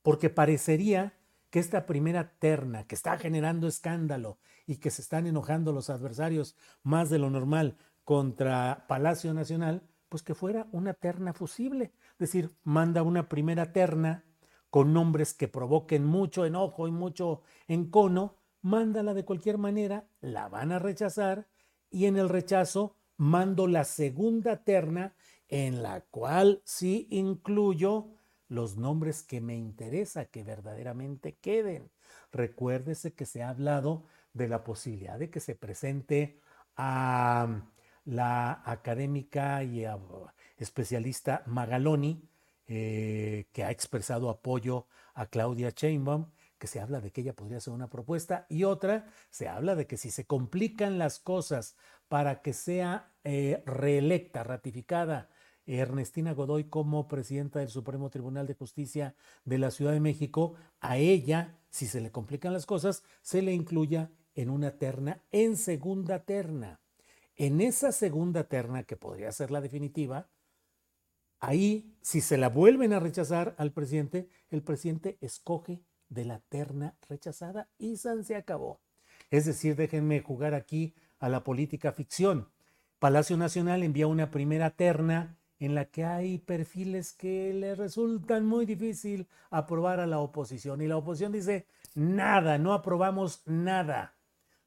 porque 0.02 0.30
parecería 0.30 1.18
que 1.56 1.60
esta 1.62 1.86
primera 1.86 2.34
terna 2.38 2.86
que 2.86 2.96
está 2.96 3.18
generando 3.18 3.66
escándalo 3.66 4.40
y 4.68 4.76
que 4.76 4.92
se 4.92 5.02
están 5.02 5.26
enojando 5.26 5.72
los 5.72 5.90
adversarios 5.90 6.58
más 6.84 7.10
de 7.10 7.18
lo 7.18 7.30
normal 7.30 7.78
contra 8.04 8.84
Palacio 8.90 9.34
Nacional, 9.34 9.82
pues 10.10 10.22
que 10.22 10.36
fuera 10.36 10.68
una 10.74 10.94
terna 10.94 11.32
fusible. 11.32 11.94
Es 12.12 12.18
decir, 12.18 12.54
manda 12.66 13.04
una 13.04 13.30
primera 13.30 13.72
terna 13.72 14.26
con 14.70 14.92
nombres 14.92 15.34
que 15.34 15.48
provoquen 15.48 16.04
mucho 16.04 16.46
enojo 16.46 16.90
y 16.90 16.92
mucho 16.92 17.44
encono, 17.70 18.36
mándala 18.62 19.14
de 19.14 19.24
cualquier 19.24 19.58
manera, 19.58 20.10
la 20.20 20.50
van 20.50 20.74
a 20.74 20.80
rechazar 20.80 21.48
y 21.90 22.08
en 22.08 22.18
el 22.18 22.28
rechazo 22.28 22.98
mando 23.16 23.68
la 23.68 23.86
segunda 23.86 24.66
terna 24.66 25.16
en 25.48 25.82
la 25.82 26.02
cual 26.02 26.62
sí 26.66 27.08
incluyo 27.12 28.10
los 28.48 28.78
nombres 28.78 29.24
que 29.24 29.42
me 29.42 29.56
interesa 29.56 30.26
que 30.26 30.44
verdaderamente 30.44 31.36
queden. 31.36 31.92
Recuérdese 32.32 33.14
que 33.14 33.26
se 33.26 33.44
ha 33.44 33.50
hablado 33.50 34.06
de 34.34 34.48
la 34.48 34.64
posibilidad 34.64 35.18
de 35.18 35.30
que 35.30 35.40
se 35.40 35.56
presente 35.56 36.40
a 36.76 37.64
la 38.06 38.62
académica 38.66 39.64
y 39.64 39.86
especialista 40.58 41.44
Magaloni, 41.48 42.30
eh, 42.68 43.48
que 43.52 43.64
ha 43.64 43.72
expresado 43.72 44.30
apoyo 44.30 44.88
a 45.14 45.28
Claudia 45.28 45.70
Sheinbaum, 45.70 46.32
que 46.58 46.68
se 46.68 46.80
habla 46.80 47.02
de 47.02 47.12
que 47.12 47.22
ella 47.22 47.36
podría 47.36 47.60
ser 47.60 47.74
una 47.74 47.90
propuesta, 47.90 48.46
y 48.50 48.64
otra, 48.64 49.08
se 49.30 49.48
habla 49.48 49.76
de 49.76 49.88
que 49.88 49.98
si 49.98 50.12
se 50.12 50.26
complican 50.26 50.98
las 50.98 51.20
cosas 51.20 51.76
para 52.08 52.42
que 52.42 52.54
sea 52.54 53.12
eh, 53.24 53.64
reelecta, 53.66 54.44
ratificada 54.44 55.30
Ernestina 55.66 56.34
Godoy 56.34 56.66
como 56.66 57.08
presidenta 57.08 57.60
del 57.60 57.70
Supremo 57.70 58.10
Tribunal 58.10 58.48
de 58.48 58.54
Justicia 58.54 59.16
de 59.44 59.58
la 59.58 59.72
Ciudad 59.72 59.94
de 59.94 60.00
México, 60.00 60.56
a 60.80 60.98
ella, 60.98 61.58
si 61.70 61.88
se 61.88 62.02
le 62.02 62.12
complican 62.12 62.54
las 62.54 62.66
cosas, 62.66 63.04
se 63.22 63.42
le 63.42 63.54
incluya 63.54 64.12
en 64.36 64.50
una 64.50 64.78
terna, 64.78 65.22
en 65.32 65.58
segunda 65.58 66.24
terna. 66.24 66.80
En 67.36 67.62
esa 67.62 67.92
segunda 67.92 68.46
terna, 68.46 68.84
que 68.84 68.96
podría 68.96 69.32
ser 69.32 69.52
la 69.52 69.62
definitiva, 69.62 70.30
ahí, 71.40 71.96
si 72.02 72.22
se 72.22 72.38
la 72.38 72.50
vuelven 72.50 72.94
a 72.94 73.00
rechazar 73.00 73.56
al 73.58 73.72
presidente, 73.72 74.30
el 74.50 74.62
presidente 74.62 75.18
escoge 75.22 75.82
de 76.10 76.26
la 76.26 76.40
terna 76.40 76.98
rechazada 77.10 77.70
y 77.78 77.98
se 77.98 78.36
acabó. 78.36 78.82
Es 79.32 79.46
decir, 79.46 79.76
déjenme 79.76 80.22
jugar 80.22 80.54
aquí 80.54 80.96
a 81.20 81.30
la 81.30 81.44
política 81.44 81.92
ficción. 81.92 82.50
Palacio 83.00 83.38
Nacional 83.38 83.84
envía 83.84 84.08
una 84.08 84.32
primera 84.32 84.70
terna 84.72 85.38
en 85.60 85.76
la 85.76 85.86
que 85.86 86.04
hay 86.04 86.38
perfiles 86.38 87.14
que 87.14 87.54
le 87.54 87.76
resultan 87.76 88.46
muy 88.46 88.66
difícil 88.66 89.28
aprobar 89.50 90.00
a 90.00 90.08
la 90.08 90.20
oposición. 90.20 90.82
Y 90.82 90.88
la 90.88 90.98
oposición 90.98 91.32
dice, 91.32 91.68
nada, 91.94 92.58
no 92.58 92.74
aprobamos 92.74 93.42
nada, 93.46 94.18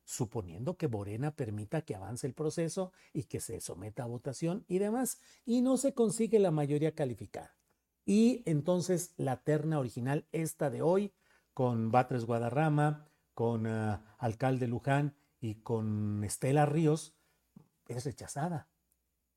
suponiendo 0.05 0.77
que 0.77 0.89
Morena 0.89 1.37
permita 1.37 1.83
que 1.83 1.95
avance 1.95 2.27
el 2.27 2.35
proceso 2.35 2.93
y 3.13 3.25
que 3.25 3.41
se 3.41 3.61
someta 3.61 4.05
a 4.05 4.07
votación 4.07 4.65
y 4.67 4.79
demás, 4.79 5.21
y 5.45 5.61
no 5.61 5.77
se 5.77 5.93
consigue 5.93 6.39
la 6.39 6.51
mayoría 6.51 6.95
calificada. 6.95 7.55
Y 8.07 8.43
entonces 8.47 9.13
la 9.19 9.43
terna 9.43 9.79
original, 9.79 10.27
esta 10.33 10.71
de 10.71 10.81
hoy, 10.81 11.13
con 11.53 11.91
Batres 11.91 12.25
Guadarrama, 12.25 13.07
con 13.35 13.67
uh, 13.67 13.99
alcalde 14.17 14.67
Luján 14.67 15.15
y 15.41 15.57
con 15.57 16.25
Estela 16.25 16.65
Ríos, 16.65 17.19
es 17.87 18.05
rechazada. 18.07 18.69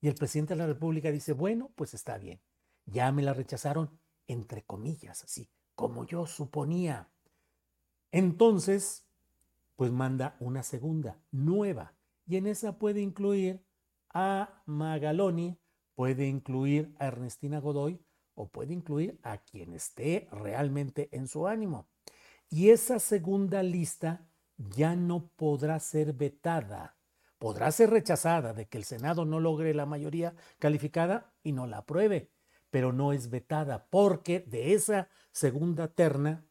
Y 0.01 0.07
el 0.07 0.15
presidente 0.15 0.55
de 0.55 0.57
la 0.57 0.67
República 0.67 1.11
dice, 1.11 1.33
bueno, 1.33 1.71
pues 1.75 1.93
está 1.93 2.17
bien. 2.17 2.41
Ya 2.85 3.11
me 3.11 3.21
la 3.21 3.33
rechazaron, 3.33 3.99
entre 4.27 4.63
comillas, 4.63 5.23
así, 5.23 5.49
como 5.75 6.05
yo 6.05 6.25
suponía. 6.25 7.09
Entonces, 8.11 9.05
pues 9.75 9.91
manda 9.91 10.35
una 10.39 10.63
segunda, 10.63 11.21
nueva. 11.31 11.93
Y 12.25 12.37
en 12.37 12.47
esa 12.47 12.77
puede 12.77 13.01
incluir 13.01 13.63
a 14.09 14.63
Magaloni, 14.65 15.57
puede 15.95 16.27
incluir 16.27 16.95
a 16.99 17.07
Ernestina 17.07 17.59
Godoy 17.59 18.03
o 18.33 18.47
puede 18.47 18.73
incluir 18.73 19.19
a 19.23 19.37
quien 19.37 19.73
esté 19.73 20.27
realmente 20.31 21.09
en 21.11 21.27
su 21.27 21.47
ánimo. 21.47 21.87
Y 22.49 22.69
esa 22.69 22.99
segunda 22.99 23.63
lista 23.63 24.27
ya 24.57 24.95
no 24.95 25.27
podrá 25.35 25.79
ser 25.79 26.13
vetada, 26.13 26.97
podrá 27.41 27.71
ser 27.71 27.89
rechazada 27.89 28.53
de 28.53 28.67
que 28.67 28.77
el 28.77 28.83
Senado 28.83 29.25
no 29.25 29.39
logre 29.39 29.73
la 29.73 29.87
mayoría 29.87 30.35
calificada 30.59 31.33
y 31.41 31.53
no 31.53 31.65
la 31.65 31.79
apruebe, 31.79 32.29
pero 32.69 32.93
no 32.93 33.13
es 33.13 33.31
vetada 33.31 33.87
porque 33.89 34.41
de 34.41 34.75
esa 34.75 35.09
segunda 35.31 35.87
terna 35.87 36.45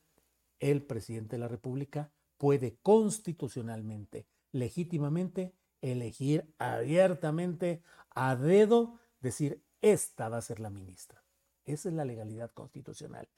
el 0.58 0.82
presidente 0.82 1.36
de 1.36 1.38
la 1.42 1.46
República 1.46 2.10
puede 2.38 2.76
constitucionalmente, 2.82 4.26
legítimamente, 4.50 5.54
elegir 5.80 6.52
abiertamente 6.58 7.84
a 8.10 8.34
dedo, 8.34 8.98
decir, 9.20 9.62
esta 9.82 10.28
va 10.28 10.38
a 10.38 10.42
ser 10.42 10.58
la 10.58 10.70
ministra. 10.70 11.22
Esa 11.66 11.88
es 11.88 11.94
la 11.94 12.04
legalidad 12.04 12.50
constitucional. 12.50 13.28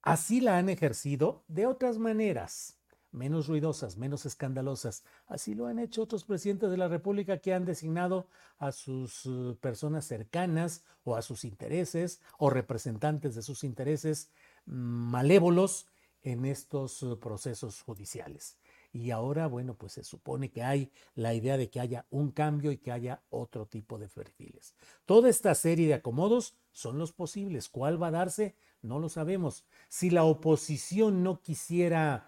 Así 0.00 0.40
la 0.40 0.56
han 0.56 0.70
ejercido 0.70 1.44
de 1.46 1.66
otras 1.66 1.98
maneras, 1.98 2.75
menos 3.16 3.48
ruidosas, 3.48 3.96
menos 3.96 4.26
escandalosas. 4.26 5.02
Así 5.26 5.54
lo 5.54 5.66
han 5.66 5.78
hecho 5.78 6.02
otros 6.02 6.24
presidentes 6.24 6.70
de 6.70 6.76
la 6.76 6.86
República 6.86 7.38
que 7.38 7.54
han 7.54 7.64
designado 7.64 8.28
a 8.58 8.72
sus 8.72 9.26
eh, 9.26 9.56
personas 9.60 10.04
cercanas 10.04 10.84
o 11.02 11.16
a 11.16 11.22
sus 11.22 11.44
intereses 11.44 12.20
o 12.38 12.50
representantes 12.50 13.34
de 13.34 13.42
sus 13.42 13.64
intereses 13.64 14.30
mm, 14.66 14.72
malévolos 14.74 15.86
en 16.22 16.44
estos 16.44 17.02
eh, 17.02 17.16
procesos 17.16 17.80
judiciales. 17.82 18.58
Y 18.92 19.10
ahora, 19.10 19.46
bueno, 19.46 19.74
pues 19.74 19.92
se 19.92 20.04
supone 20.04 20.50
que 20.50 20.62
hay 20.62 20.90
la 21.14 21.34
idea 21.34 21.56
de 21.56 21.70
que 21.70 21.80
haya 21.80 22.06
un 22.10 22.30
cambio 22.30 22.70
y 22.72 22.78
que 22.78 22.92
haya 22.92 23.22
otro 23.30 23.66
tipo 23.66 23.98
de 23.98 24.08
perfiles. 24.08 24.74
Toda 25.04 25.28
esta 25.28 25.54
serie 25.54 25.86
de 25.86 25.94
acomodos 25.94 26.54
son 26.72 26.98
los 26.98 27.12
posibles. 27.12 27.68
¿Cuál 27.68 28.02
va 28.02 28.08
a 28.08 28.12
darse? 28.12 28.56
No 28.82 28.98
lo 28.98 29.08
sabemos. 29.08 29.64
Si 29.88 30.10
la 30.10 30.24
oposición 30.24 31.22
no 31.22 31.42
quisiera 31.42 32.26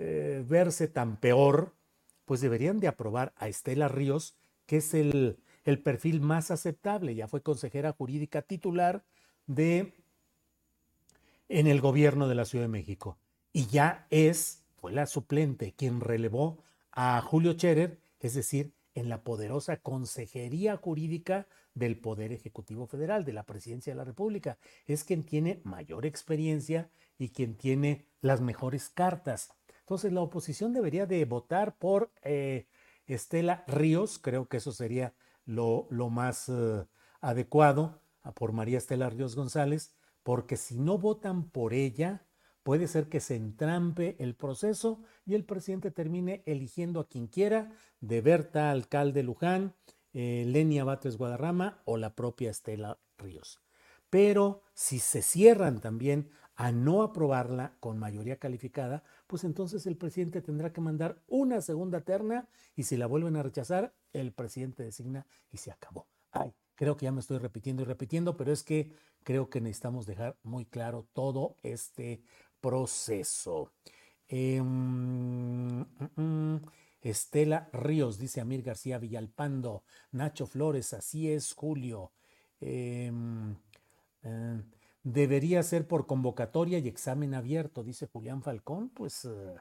eh, 0.00 0.44
verse 0.46 0.86
tan 0.86 1.16
peor, 1.18 1.74
pues 2.24 2.40
deberían 2.40 2.78
de 2.78 2.86
aprobar 2.86 3.32
a 3.36 3.48
Estela 3.48 3.88
Ríos, 3.88 4.36
que 4.66 4.76
es 4.76 4.94
el, 4.94 5.38
el 5.64 5.82
perfil 5.82 6.20
más 6.20 6.50
aceptable. 6.52 7.14
Ya 7.16 7.26
fue 7.26 7.42
consejera 7.42 7.92
jurídica 7.92 8.42
titular 8.42 9.04
de 9.46 9.94
en 11.48 11.66
el 11.66 11.80
gobierno 11.80 12.28
de 12.28 12.34
la 12.36 12.44
Ciudad 12.44 12.64
de 12.64 12.68
México. 12.68 13.18
Y 13.52 13.66
ya 13.66 14.06
es 14.10 14.62
fue 14.76 14.92
la 14.92 15.06
suplente 15.06 15.74
quien 15.76 16.00
relevó 16.00 16.62
a 16.92 17.20
Julio 17.20 17.54
Scherer, 17.54 17.98
es 18.20 18.34
decir, 18.34 18.72
en 18.94 19.08
la 19.08 19.22
poderosa 19.22 19.78
Consejería 19.78 20.76
Jurídica 20.76 21.48
del 21.74 21.98
Poder 21.98 22.32
Ejecutivo 22.32 22.86
Federal, 22.86 23.24
de 23.24 23.32
la 23.32 23.44
Presidencia 23.44 23.92
de 23.92 23.96
la 23.96 24.04
República. 24.04 24.58
Es 24.86 25.02
quien 25.02 25.24
tiene 25.24 25.60
mayor 25.64 26.06
experiencia 26.06 26.90
y 27.18 27.30
quien 27.30 27.56
tiene 27.56 28.06
las 28.20 28.40
mejores 28.40 28.88
cartas. 28.88 29.50
Entonces 29.88 30.12
la 30.12 30.20
oposición 30.20 30.74
debería 30.74 31.06
de 31.06 31.24
votar 31.24 31.78
por 31.78 32.12
eh, 32.22 32.66
Estela 33.06 33.64
Ríos, 33.66 34.18
creo 34.18 34.46
que 34.46 34.58
eso 34.58 34.70
sería 34.70 35.14
lo, 35.46 35.88
más 36.10 36.50
eh, 36.50 36.84
adecuado, 37.22 38.02
por 38.34 38.52
María 38.52 38.76
Estela 38.76 39.08
Ríos 39.08 39.34
González, 39.34 39.94
porque 40.22 40.58
si 40.58 40.78
no 40.78 40.98
votan 40.98 41.48
por 41.48 41.72
ella, 41.72 42.26
Puede 42.64 42.86
ser 42.86 43.08
que 43.08 43.20
se 43.20 43.34
entrampe 43.34 44.14
el 44.18 44.34
proceso 44.34 45.02
y 45.24 45.34
el 45.34 45.46
presidente 45.46 45.90
termine 45.90 46.42
eligiendo 46.44 47.00
a 47.00 47.08
quien 47.08 47.26
quiera, 47.26 47.72
de 48.02 48.20
Berta, 48.20 48.70
alcalde 48.70 49.22
Luján, 49.22 49.74
eh, 50.12 50.44
Lenia 50.46 50.84
Batres 50.84 51.16
Guadarrama 51.16 51.80
o 51.86 51.96
la 51.96 52.14
propia 52.14 52.50
Estela 52.50 52.98
Ríos. 53.16 53.62
Pero 54.10 54.64
si 54.74 54.98
se 54.98 55.22
cierran 55.22 55.80
también 55.80 56.28
a 56.58 56.72
no 56.72 57.02
aprobarla 57.04 57.76
con 57.78 57.98
mayoría 57.98 58.40
calificada, 58.40 59.04
pues 59.28 59.44
entonces 59.44 59.86
el 59.86 59.96
presidente 59.96 60.42
tendrá 60.42 60.72
que 60.72 60.80
mandar 60.80 61.22
una 61.28 61.60
segunda 61.60 62.00
terna 62.00 62.48
y 62.74 62.82
si 62.82 62.96
la 62.96 63.06
vuelven 63.06 63.36
a 63.36 63.44
rechazar, 63.44 63.94
el 64.12 64.32
presidente 64.32 64.82
designa 64.82 65.24
y 65.52 65.58
se 65.58 65.70
acabó. 65.70 66.08
Ay, 66.32 66.52
creo 66.74 66.96
que 66.96 67.04
ya 67.04 67.12
me 67.12 67.20
estoy 67.20 67.38
repitiendo 67.38 67.82
y 67.82 67.84
repitiendo, 67.84 68.36
pero 68.36 68.50
es 68.52 68.64
que 68.64 68.90
creo 69.22 69.48
que 69.48 69.60
necesitamos 69.60 70.04
dejar 70.04 70.36
muy 70.42 70.66
claro 70.66 71.06
todo 71.12 71.54
este 71.62 72.22
proceso. 72.60 73.70
Em, 74.26 74.64
mm, 75.80 75.86
mm, 76.16 76.60
Estela 77.02 77.68
Ríos, 77.72 78.18
dice 78.18 78.40
Amir 78.40 78.62
García 78.62 78.98
Villalpando. 78.98 79.84
Nacho 80.10 80.48
Flores, 80.48 80.92
así 80.92 81.30
es, 81.30 81.52
Julio. 81.52 82.10
Em, 82.60 83.54
eh, 84.24 84.60
debería 85.12 85.62
ser 85.62 85.86
por 85.86 86.06
convocatoria 86.06 86.78
y 86.78 86.88
examen 86.88 87.34
abierto, 87.34 87.82
dice 87.82 88.06
Julián 88.06 88.42
Falcón. 88.42 88.90
Pues, 88.90 89.24
eh, 89.24 89.56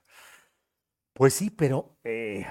pues 1.13 1.33
sí, 1.33 1.49
pero 1.49 1.97
eh, 2.03 2.45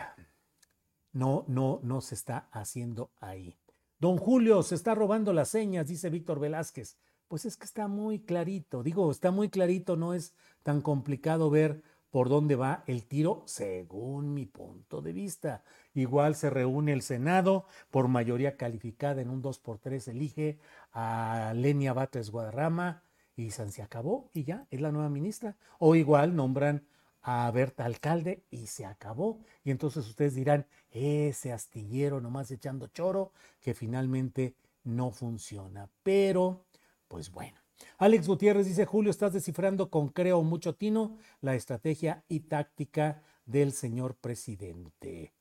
no, 1.12 1.44
no, 1.48 1.80
no 1.82 2.00
se 2.00 2.14
está 2.14 2.48
haciendo 2.52 3.11
ahí. 3.20 3.59
Don 3.98 4.16
Julio, 4.16 4.62
se 4.62 4.74
está 4.74 4.94
robando 4.94 5.32
las 5.32 5.48
señas, 5.48 5.87
dice 5.87 6.11
Víctor 6.11 6.40
Velázquez. 6.40 6.96
Pues 7.28 7.44
es 7.44 7.56
que 7.56 7.64
está 7.64 7.88
muy 7.88 8.20
clarito, 8.20 8.82
digo, 8.82 9.11
está 9.11 9.32
muy 9.32 9.48
clarito, 9.48 9.96
no 9.96 10.14
es 10.14 10.35
tan 10.62 10.80
complicado 10.80 11.50
ver 11.50 11.82
por 12.16 12.31
dónde 12.31 12.57
va 12.57 12.83
el 12.87 13.05
tiro, 13.05 13.42
según 13.44 14.33
mi 14.33 14.46
punto 14.46 15.02
de 15.02 15.12
vista. 15.12 15.62
Igual 15.92 16.35
se 16.35 16.48
reúne 16.48 16.94
el 16.94 17.02
Senado 17.02 17.66
por 17.90 18.09
mayoría 18.09 18.57
calificada 18.57 19.20
en 19.20 19.29
un 19.29 19.42
2 19.42 19.59
por 19.59 19.79
3 19.81 20.09
elige 20.09 20.59
a 20.92 21.52
Lenia 21.55 21.92
Batres 21.92 22.31
Guadarrama 22.31 23.02
y 23.37 23.50
se 23.50 23.83
acabó 23.83 24.31
y 24.33 24.44
ya 24.44 24.66
es 24.70 24.81
la 24.81 24.92
nueva 24.92 25.11
ministra. 25.11 25.59
O 25.79 25.94
igual 25.94 26.35
nombran 26.35 26.87
a 27.20 27.50
Berta 27.50 27.85
alcalde 27.85 28.46
y 28.50 28.68
se 28.68 28.87
acabó. 28.87 29.42
Y 29.62 29.70
entonces 29.70 30.09
ustedes 30.09 30.35
dirán, 30.35 30.66
ese 30.88 31.52
astillero 31.52 32.22
nomás 32.22 32.50
echando 32.50 32.87
choro 32.87 33.33
que 33.61 33.74
finalmente 33.74 34.57
no 34.85 35.11
funciona. 35.11 35.90
Pero 36.02 36.64
pues 37.09 37.31
bueno. 37.31 37.65
Alex 37.98 38.28
Gutiérrez 38.28 38.66
dice, 38.66 38.84
Julio, 38.84 39.10
estás 39.10 39.32
descifrando 39.32 39.90
con 39.90 40.08
creo 40.08 40.42
mucho 40.42 40.74
tino 40.74 41.16
la 41.40 41.54
estrategia 41.54 42.24
y 42.28 42.40
táctica 42.40 43.22
del 43.44 43.72
señor 43.72 44.16
presidente. 44.16 45.32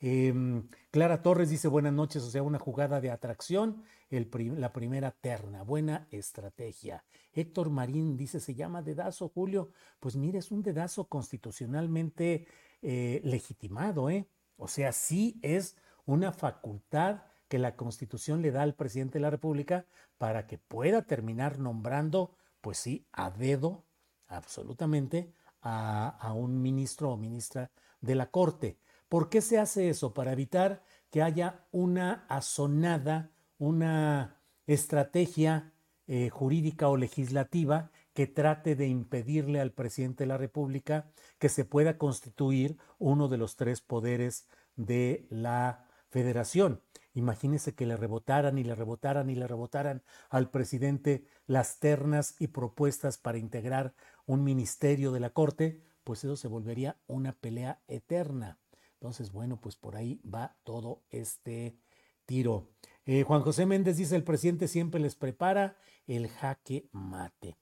Em, 0.00 0.68
Clara 0.90 1.22
Torres 1.22 1.48
dice, 1.48 1.68
buenas 1.68 1.92
noches, 1.92 2.24
o 2.24 2.30
sea, 2.30 2.42
una 2.42 2.58
jugada 2.58 3.00
de 3.00 3.10
atracción, 3.10 3.84
la 4.10 4.72
primera 4.72 5.12
terna, 5.12 5.62
buena 5.62 6.06
estrategia. 6.10 7.04
Héctor 7.32 7.70
Marín 7.70 8.16
dice, 8.16 8.40
se 8.40 8.54
llama 8.54 8.82
dedazo, 8.82 9.28
Julio. 9.28 9.70
Pues 10.00 10.16
mire, 10.16 10.38
es 10.38 10.50
un 10.50 10.62
dedazo 10.62 11.04
constitucionalmente 11.04 12.46
eh, 12.82 13.20
legitimado, 13.24 14.10
¿eh? 14.10 14.26
O 14.56 14.68
sea, 14.68 14.92
sí 14.92 15.38
es 15.40 15.76
una 16.04 16.32
facultad 16.32 17.22
que 17.52 17.58
la 17.58 17.76
Constitución 17.76 18.40
le 18.40 18.50
da 18.50 18.62
al 18.62 18.74
presidente 18.74 19.18
de 19.18 19.20
la 19.24 19.28
República 19.28 19.84
para 20.16 20.46
que 20.46 20.56
pueda 20.56 21.02
terminar 21.02 21.58
nombrando, 21.58 22.34
pues 22.62 22.78
sí, 22.78 23.06
a 23.12 23.30
dedo, 23.30 23.84
absolutamente, 24.26 25.34
a, 25.60 26.32
un 26.34 26.62
ministro 26.62 27.10
o 27.10 27.18
ministra 27.18 27.70
de 28.00 28.14
la 28.14 28.30
Corte. 28.30 28.78
¿Por 29.10 29.28
qué 29.28 29.42
se 29.42 29.58
hace 29.58 29.90
eso? 29.90 30.14
Para 30.14 30.32
evitar 30.32 30.82
que 31.10 31.20
haya 31.20 31.66
una 31.72 32.24
asonada, 32.30 33.32
una 33.58 34.40
estrategia 34.66 35.74
eh, 36.06 36.30
jurídica 36.30 36.88
o 36.88 36.96
legislativa 36.96 37.90
que 38.14 38.26
trate 38.26 38.76
de 38.76 38.88
impedirle 38.88 39.60
al 39.60 39.72
presidente 39.72 40.24
de 40.24 40.28
la 40.28 40.38
República 40.38 41.12
que 41.38 41.50
se 41.50 41.66
pueda 41.66 41.98
constituir 41.98 42.78
uno 42.98 43.28
de 43.28 43.36
los 43.36 43.56
tres 43.56 43.82
poderes 43.82 44.48
de 44.74 45.26
la 45.28 45.86
federación. 46.08 46.80
Imagínese 47.14 47.74
que 47.74 47.86
le 47.86 47.96
rebotaran 47.96 48.58
y 48.58 48.64
le 48.64 48.74
rebotaran 48.74 49.28
y 49.28 49.34
le 49.34 49.46
rebotaran 49.46 50.02
al 50.30 50.50
presidente 50.50 51.26
las 51.46 51.78
ternas 51.78 52.36
y 52.38 52.48
propuestas 52.48 53.18
para 53.18 53.38
integrar 53.38 53.94
un 54.26 54.44
ministerio 54.44 55.12
de 55.12 55.20
la 55.20 55.30
Corte, 55.30 55.82
pues 56.04 56.24
eso 56.24 56.36
se 56.36 56.48
volvería 56.48 56.98
una 57.06 57.32
pelea 57.32 57.82
eterna. 57.86 58.58
Entonces, 58.94 59.32
bueno, 59.32 59.60
pues 59.60 59.76
por 59.76 59.96
ahí 59.96 60.20
va 60.22 60.56
todo 60.62 61.02
este 61.10 61.76
tiro. 62.24 62.70
Eh, 63.04 63.24
Juan 63.24 63.42
José 63.42 63.66
Méndez 63.66 63.96
dice, 63.96 64.16
el 64.16 64.24
presidente 64.24 64.68
siempre 64.68 65.00
les 65.00 65.16
prepara 65.16 65.76
el 66.06 66.28
jaque 66.28 66.88
mate. 66.92 67.56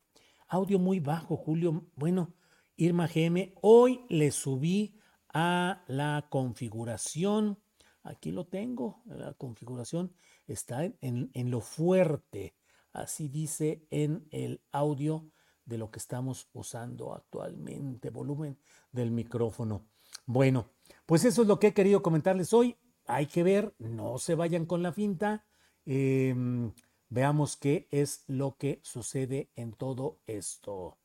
Audio 0.48 0.78
muy 0.78 1.00
bajo, 1.00 1.36
Julio. 1.36 1.86
Bueno, 1.94 2.34
Irma 2.76 3.06
GM, 3.06 3.54
hoy 3.62 4.04
le 4.08 4.30
subí 4.30 4.98
a 5.32 5.82
la 5.86 6.26
configuración. 6.28 7.58
Aquí 8.02 8.32
lo 8.32 8.46
tengo, 8.46 9.02
la 9.06 9.34
configuración 9.34 10.12
está 10.46 10.84
en, 10.84 11.30
en 11.34 11.50
lo 11.50 11.60
fuerte, 11.60 12.54
así 12.92 13.28
dice 13.28 13.86
en 13.90 14.26
el 14.30 14.62
audio 14.72 15.30
de 15.66 15.78
lo 15.78 15.90
que 15.90 15.98
estamos 15.98 16.48
usando 16.52 17.14
actualmente, 17.14 18.10
volumen 18.10 18.58
del 18.90 19.10
micrófono. 19.10 19.86
Bueno, 20.26 20.70
pues 21.06 21.24
eso 21.24 21.42
es 21.42 21.48
lo 21.48 21.58
que 21.58 21.68
he 21.68 21.74
querido 21.74 22.02
comentarles 22.02 22.52
hoy. 22.52 22.76
Hay 23.06 23.26
que 23.26 23.42
ver, 23.42 23.74
no 23.78 24.18
se 24.18 24.34
vayan 24.34 24.66
con 24.66 24.82
la 24.82 24.92
finta. 24.92 25.46
Em, 25.86 26.72
veamos 27.08 27.56
qué 27.56 27.88
es 27.90 28.24
lo 28.26 28.56
que 28.56 28.80
sucede 28.82 29.50
en 29.56 29.72
todo 29.72 30.20
esto. 30.26 30.98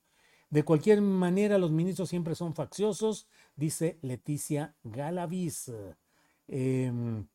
De 0.50 0.64
cualquier 0.64 1.02
manera, 1.02 1.58
los 1.58 1.72
ministros 1.72 2.10
siempre 2.10 2.36
son 2.36 2.54
facciosos, 2.54 3.28
dice 3.56 4.00
Leticia 4.02 4.76
Galaviz. 4.84 5.72
Em, 6.48 7.28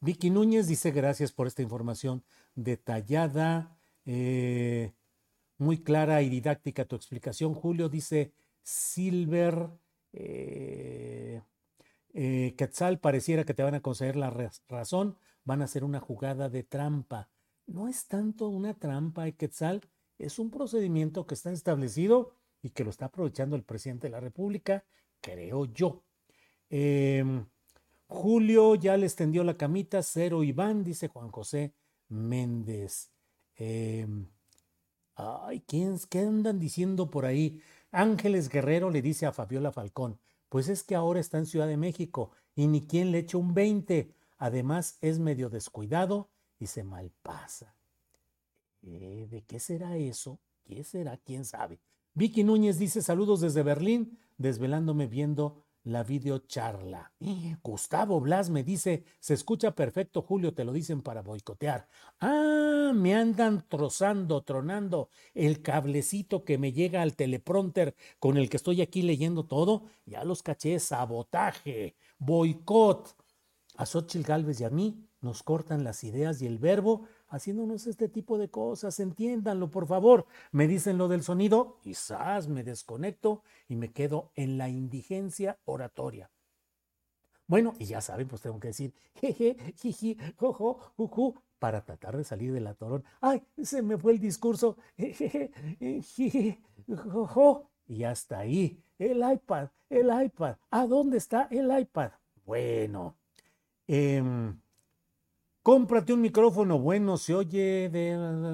Vicky 0.00 0.30
Núñez 0.30 0.66
dice 0.66 0.90
gracias 0.90 1.32
por 1.32 1.46
esta 1.46 1.62
información 1.62 2.24
detallada. 2.54 3.78
Eh, 4.04 4.92
muy 5.58 5.82
clara 5.82 6.22
y 6.22 6.28
didáctica 6.28 6.84
tu 6.84 6.96
explicación, 6.96 7.54
Julio. 7.54 7.88
Dice 7.88 8.32
Silver. 8.62 9.70
Eh, 10.12 11.42
eh, 12.14 12.54
Quetzal, 12.56 12.98
pareciera 12.98 13.44
que 13.44 13.54
te 13.54 13.62
van 13.62 13.74
a 13.74 13.82
conceder 13.82 14.16
la 14.16 14.30
razón, 14.68 15.18
van 15.44 15.60
a 15.60 15.66
hacer 15.66 15.84
una 15.84 16.00
jugada 16.00 16.48
de 16.48 16.62
trampa. 16.62 17.28
No 17.66 17.88
es 17.88 18.06
tanto 18.06 18.48
una 18.48 18.74
trampa, 18.74 19.30
Quetzal, 19.32 19.82
es 20.18 20.38
un 20.38 20.50
procedimiento 20.50 21.26
que 21.26 21.34
está 21.34 21.52
establecido 21.52 22.32
y 22.62 22.70
que 22.70 22.84
lo 22.84 22.90
está 22.90 23.06
aprovechando 23.06 23.54
el 23.56 23.64
presidente 23.64 24.06
de 24.06 24.12
la 24.12 24.20
República, 24.20 24.84
creo 25.20 25.66
yo. 25.66 26.04
Julio 28.06 28.74
ya 28.74 28.96
le 28.96 29.06
extendió 29.06 29.44
la 29.44 29.56
camita, 29.56 30.02
cero 30.02 30.42
Iván, 30.44 30.84
dice 30.84 31.08
Juan 31.08 31.30
José 31.30 31.74
Méndez. 32.08 33.10
Em, 33.56 34.28
Ay, 35.16 35.62
¿quién, 35.66 35.98
¿qué 36.10 36.20
andan 36.20 36.58
diciendo 36.60 37.10
por 37.10 37.24
ahí? 37.24 37.62
Ángeles 37.90 38.50
Guerrero 38.50 38.90
le 38.90 39.00
dice 39.00 39.24
a 39.24 39.32
Fabiola 39.32 39.72
Falcón, 39.72 40.20
pues 40.50 40.68
es 40.68 40.82
que 40.82 40.94
ahora 40.94 41.20
está 41.20 41.38
en 41.38 41.46
Ciudad 41.46 41.66
de 41.66 41.78
México 41.78 42.32
y 42.54 42.66
ni 42.66 42.86
quien 42.86 43.12
le 43.12 43.20
eche 43.20 43.38
un 43.38 43.54
20. 43.54 44.12
Además 44.36 44.98
es 45.00 45.18
medio 45.18 45.48
descuidado 45.48 46.28
y 46.58 46.66
se 46.66 46.84
malpasa. 46.84 47.74
Eh, 48.82 49.26
¿De 49.30 49.42
qué 49.42 49.58
será 49.58 49.96
eso? 49.96 50.38
¿Qué 50.64 50.84
será? 50.84 51.16
¿Quién 51.16 51.46
sabe? 51.46 51.80
Vicky 52.12 52.44
Núñez 52.44 52.78
dice 52.78 53.00
saludos 53.00 53.40
desde 53.40 53.62
Berlín, 53.62 54.18
desvelándome 54.36 55.06
viendo 55.06 55.64
la 55.86 56.02
videocharla. 56.02 57.12
Gustavo 57.62 58.20
Blas 58.20 58.50
me 58.50 58.64
dice, 58.64 59.04
se 59.20 59.34
escucha 59.34 59.70
perfecto, 59.70 60.20
Julio, 60.20 60.52
te 60.52 60.64
lo 60.64 60.72
dicen 60.72 61.00
para 61.00 61.22
boicotear. 61.22 61.86
Ah, 62.20 62.90
me 62.92 63.14
andan 63.14 63.64
trozando, 63.68 64.42
tronando 64.42 65.10
el 65.32 65.62
cablecito 65.62 66.44
que 66.44 66.58
me 66.58 66.72
llega 66.72 67.02
al 67.02 67.14
teleprompter 67.14 67.94
con 68.18 68.36
el 68.36 68.50
que 68.50 68.56
estoy 68.56 68.82
aquí 68.82 69.02
leyendo 69.02 69.46
todo. 69.46 69.84
Ya 70.04 70.24
los 70.24 70.42
caché, 70.42 70.80
sabotaje, 70.80 71.94
boicot. 72.18 73.14
A 73.76 73.86
Xochitl 73.86 74.26
Galvez 74.26 74.60
y 74.60 74.64
a 74.64 74.70
mí 74.70 75.06
nos 75.20 75.42
cortan 75.42 75.84
las 75.84 76.02
ideas 76.02 76.42
y 76.42 76.46
el 76.46 76.58
verbo 76.58 77.06
haciéndonos 77.28 77.86
este 77.86 78.08
tipo 78.08 78.38
de 78.38 78.48
cosas. 78.48 78.98
Entiéndanlo, 79.00 79.70
por 79.70 79.86
favor. 79.86 80.26
Me 80.52 80.68
dicen 80.68 80.98
lo 80.98 81.08
del 81.08 81.22
sonido, 81.22 81.78
quizás 81.82 82.48
me 82.48 82.64
desconecto 82.64 83.42
y 83.68 83.76
me 83.76 83.92
quedo 83.92 84.30
en 84.34 84.58
la 84.58 84.68
indigencia 84.68 85.58
oratoria. 85.64 86.30
Bueno, 87.46 87.74
y 87.78 87.84
ya 87.84 88.00
saben, 88.00 88.26
pues 88.26 88.42
tengo 88.42 88.58
que 88.58 88.68
decir 88.68 88.92
jeje, 89.14 89.56
jiji, 89.76 90.18
jojo, 90.36 90.92
juju, 90.96 91.34
para 91.58 91.84
tratar 91.84 92.16
de 92.16 92.24
salir 92.24 92.52
del 92.52 92.66
atorón. 92.66 93.04
¡Ay! 93.20 93.42
Se 93.62 93.82
me 93.82 93.96
fue 93.96 94.12
el 94.12 94.18
discurso. 94.18 94.76
Jeje, 94.96 95.50
jiji, 96.02 96.60
jojo. 97.12 97.70
Y 97.86 98.02
hasta 98.02 98.40
ahí. 98.40 98.82
El 98.98 99.18
iPad, 99.18 99.68
el 99.88 100.10
iPad. 100.24 100.56
¿A 100.70 100.86
dónde 100.86 101.18
está 101.18 101.48
el 101.50 101.76
iPad? 101.78 102.10
Bueno. 102.44 103.16
Eh, 103.86 104.22
Cómprate 105.66 106.12
un 106.12 106.20
micrófono 106.20 106.78
bueno, 106.78 107.16
se 107.16 107.34
oye 107.34 107.90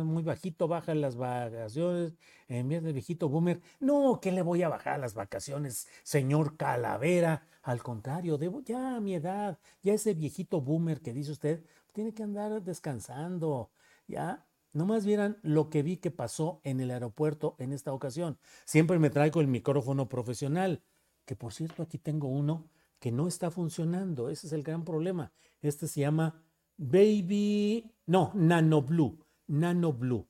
muy 0.03 0.23
bajito, 0.23 0.67
baja 0.67 0.95
las 0.95 1.15
vacaciones, 1.15 2.15
en 2.49 2.71
vez 2.71 2.83
de 2.83 2.95
viejito 2.95 3.29
boomer. 3.29 3.61
No, 3.81 4.19
que 4.19 4.33
le 4.33 4.41
voy 4.41 4.63
a 4.63 4.71
bajar 4.71 4.99
las 4.99 5.13
vacaciones, 5.13 5.89
señor 6.05 6.57
Calavera. 6.57 7.47
Al 7.65 7.83
contrario, 7.83 8.39
debo 8.39 8.63
ya 8.63 8.97
a 8.97 9.01
mi 9.01 9.15
edad, 9.15 9.59
ya 9.83 9.93
ese 9.93 10.15
viejito 10.15 10.63
boomer 10.63 11.03
que 11.03 11.13
dice 11.13 11.33
usted, 11.33 11.63
tiene 11.93 12.15
que 12.15 12.23
andar 12.23 12.63
descansando. 12.63 13.71
Ya, 14.09 14.47
nomás 14.73 15.05
vieran 15.05 15.37
lo 15.43 15.69
que 15.69 15.83
vi 15.83 15.99
que 15.99 16.11
pasó 16.11 16.63
en 16.65 16.81
el 16.81 16.91
aeropuerto 16.91 17.57
en 17.59 17.75
esta 17.75 17.93
ocasión. 17.93 18.39
Siempre 18.65 18.99
me 18.99 19.11
traigo 19.11 19.43
el 19.43 19.49
micrófono 19.49 20.09
profesional, 20.09 20.83
que 21.27 21.37
por 21.37 21.53
cierto 21.53 21.83
aquí 21.83 21.99
tengo 21.99 22.29
uno 22.29 22.71
que 22.99 23.13
no 23.13 23.29
está 23.29 23.51
funcionando. 23.51 24.31
Ese 24.31 24.47
es 24.47 24.55
el 24.55 24.63
gran 24.63 24.83
problema. 24.83 25.31
Este 25.61 25.89
se 25.89 26.01
llama 26.01 26.43
Baby, 26.77 27.93
no, 28.07 28.33
Nano 28.35 28.83
Blue, 28.83 29.25
Nano 29.47 29.93
Blue, 29.93 30.29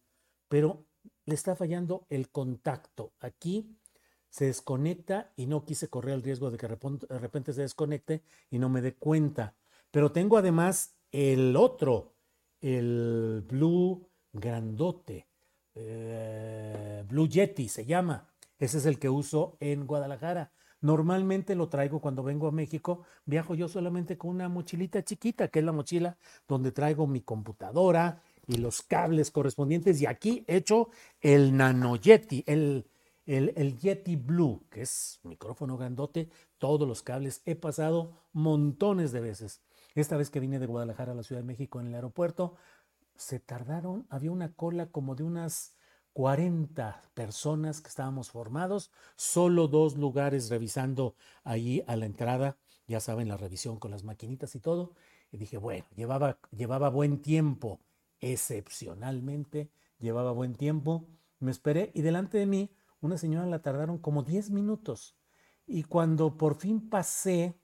pero 0.49 0.87
le 1.25 1.35
está 1.35 1.57
fallando 1.57 2.07
el 2.11 2.31
contacto. 2.31 3.13
Aquí 3.21 3.77
se 4.29 4.47
desconecta 4.47 5.33
y 5.37 5.47
no 5.47 5.65
quise 5.65 5.89
correr 5.89 6.15
el 6.15 6.23
riesgo 6.23 6.51
de 6.51 6.59
que 6.59 6.69
de 6.69 7.19
repente 7.19 7.53
se 7.53 7.63
desconecte 7.63 8.23
y 8.51 8.59
no 8.59 8.69
me 8.69 8.81
dé 8.81 8.95
cuenta. 8.95 9.55
Pero 9.91 10.11
tengo 10.11 10.39
además 10.39 10.97
el 11.11 11.55
otro, 11.57 12.15
el 12.61 13.45
Blue 13.47 14.09
Grandote, 14.33 15.29
eh, 15.75 17.05
Blue 17.09 17.29
Yeti 17.29 17.69
se 17.69 17.85
llama. 17.85 18.29
Ese 18.59 18.79
es 18.79 18.87
el 18.87 18.99
que 18.99 19.09
uso 19.09 19.57
en 19.61 19.87
Guadalajara. 19.87 20.53
Normalmente 20.83 21.55
lo 21.55 21.69
traigo 21.69 22.01
cuando 22.01 22.23
vengo 22.25 22.49
a 22.49 22.53
México, 22.53 23.03
viajo 23.25 23.55
yo 23.55 23.69
solamente 23.69 24.19
con 24.19 24.31
una 24.31 24.49
mochilita 24.49 25.03
chiquita, 25.05 25.49
que 25.49 25.61
es 25.61 25.65
la 25.65 25.73
mochila 25.73 26.19
donde 26.49 26.73
traigo 26.73 27.07
mi 27.07 27.21
computadora 27.21 28.21
y 28.49 28.57
los 28.57 28.83
cables 28.83 29.31
correspondientes. 29.31 30.01
Y 30.03 30.07
aquí 30.07 30.45
he 30.49 30.57
hecho 30.57 30.91
el 31.21 31.57
Nano 31.57 31.95
Yeti, 31.95 32.43
el, 32.49 32.87
el, 33.27 33.53
el 33.57 33.79
Yeti 33.79 34.17
Blue, 34.17 34.65
que 34.71 34.83
es 34.83 35.21
micrófono 35.23 35.77
grandote, 35.77 36.29
todos 36.59 36.87
los 36.87 37.03
cables. 37.03 37.43
He 37.45 37.55
pasado 37.55 38.19
montones 38.33 39.13
de 39.13 39.21
veces. 39.21 39.63
Esta 39.95 40.17
vez 40.17 40.31
que 40.31 40.41
vine 40.41 40.59
de 40.59 40.67
Guadalajara 40.67 41.13
a 41.13 41.15
la 41.15 41.23
Ciudad 41.23 41.43
de 41.43 41.47
México 41.47 41.81
en 41.81 41.87
el 41.87 41.95
aeropuerto, 41.95 42.57
se 43.15 43.39
tardaron, 43.39 44.07
había 44.11 44.33
una 44.33 44.53
cola 44.53 44.87
como 44.87 45.15
de 45.15 45.23
unas 45.23 45.77
40 46.13 47.03
personas 47.15 47.81
que 47.81 47.89
estábamos 47.89 48.31
formados, 48.31 48.91
solo 49.17 49.69
dos 49.69 49.97
lugares 49.97 50.51
revisando 50.51 51.15
ahí 51.45 51.83
a 51.87 51.97
la 51.97 52.07
entrada, 52.07 52.59
ya 52.87 53.01
saben, 53.01 53.29
la 53.29 53.37
revisión 53.37 53.79
con 53.79 53.91
las 53.91 54.05
maquinitas 54.05 54.55
y 54.55 54.61
todo. 54.61 54.95
Y 55.31 55.39
dije, 55.39 55.57
bueno, 55.57 55.87
llevaba, 55.95 56.39
llevaba 56.51 56.91
buen 56.91 57.23
tiempo, 57.23 57.81
excepcionalmente, 58.21 59.71
llevaba 59.99 60.33
buen 60.33 60.55
tiempo. 60.55 61.07
Me 61.39 61.51
esperé 61.51 61.91
y 61.95 62.03
delante 62.03 62.39
de 62.39 62.47
mí 62.47 62.71
una 63.01 63.17
señora 63.17 63.47
la 63.47 63.63
tardaron 63.63 63.99
como 63.99 64.23
10 64.23 64.51
minutos. 64.51 65.17
Y 65.67 65.85
cuando 65.85 66.37
por 66.37 66.57
fin 66.57 66.91
pasé 66.91 67.59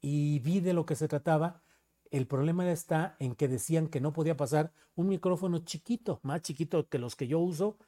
y 0.00 0.38
vi 0.38 0.60
de 0.60 0.72
lo 0.72 0.86
que 0.86 0.96
se 0.96 1.08
trataba, 1.08 1.62
el 2.10 2.26
problema 2.26 2.68
está 2.70 3.16
en 3.18 3.34
que 3.34 3.48
decían 3.48 3.88
que 3.88 4.00
no 4.00 4.12
podía 4.12 4.36
pasar 4.36 4.72
un 4.94 5.08
micrófono 5.08 5.58
chiquito, 5.58 6.20
más 6.22 6.42
chiquito 6.42 6.88
que 6.88 6.98
los 6.98 7.14
que 7.14 7.28
yo 7.28 7.38
uso, 7.38 7.78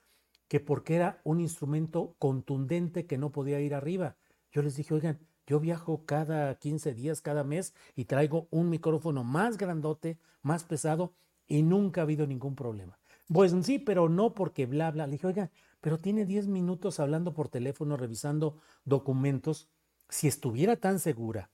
que 0.53 0.61
porque 0.61 0.97
era 0.97 1.19
un 1.25 1.41
instrumento 1.41 2.15
contundente 2.19 3.07
que 3.07 3.17
no 3.17 3.33
podía 3.33 3.59
ir 3.63 3.75
arriba. 3.75 4.17
Yo 4.51 4.61
les 4.61 4.77
dije, 4.77 4.93
oigan, 4.93 5.19
yo 5.47 5.61
viajo 5.61 6.05
cada 6.05 6.55
15 6.59 6.93
días, 6.93 7.23
cada 7.23 7.43
mes 7.43 7.73
y 7.97 8.05
traigo 8.05 8.49
un 8.51 8.69
micrófono 8.69 9.25
más 9.25 9.57
grandote, 9.57 10.19
más 10.43 10.65
pesado 10.65 11.15
y 11.49 11.63
nunca 11.63 12.03
ha 12.03 12.05
habido 12.05 12.27
ningún 12.27 12.55
problema. 12.55 12.99
Pues 13.29 13.55
sí, 13.63 13.79
pero 13.79 14.11
no 14.11 14.35
porque 14.35 14.67
bla, 14.67 14.91
bla. 14.91 15.07
Le 15.07 15.13
dije, 15.13 15.27
oigan, 15.27 15.51
pero 15.81 15.97
tiene 15.97 16.27
10 16.27 16.49
minutos 16.49 17.01
hablando 17.01 17.33
por 17.33 17.49
teléfono, 17.49 17.97
revisando 17.97 18.59
documentos. 18.85 19.71
Si 20.11 20.29
estuviera 20.29 20.77
tan 20.77 20.99
segura 20.99 21.49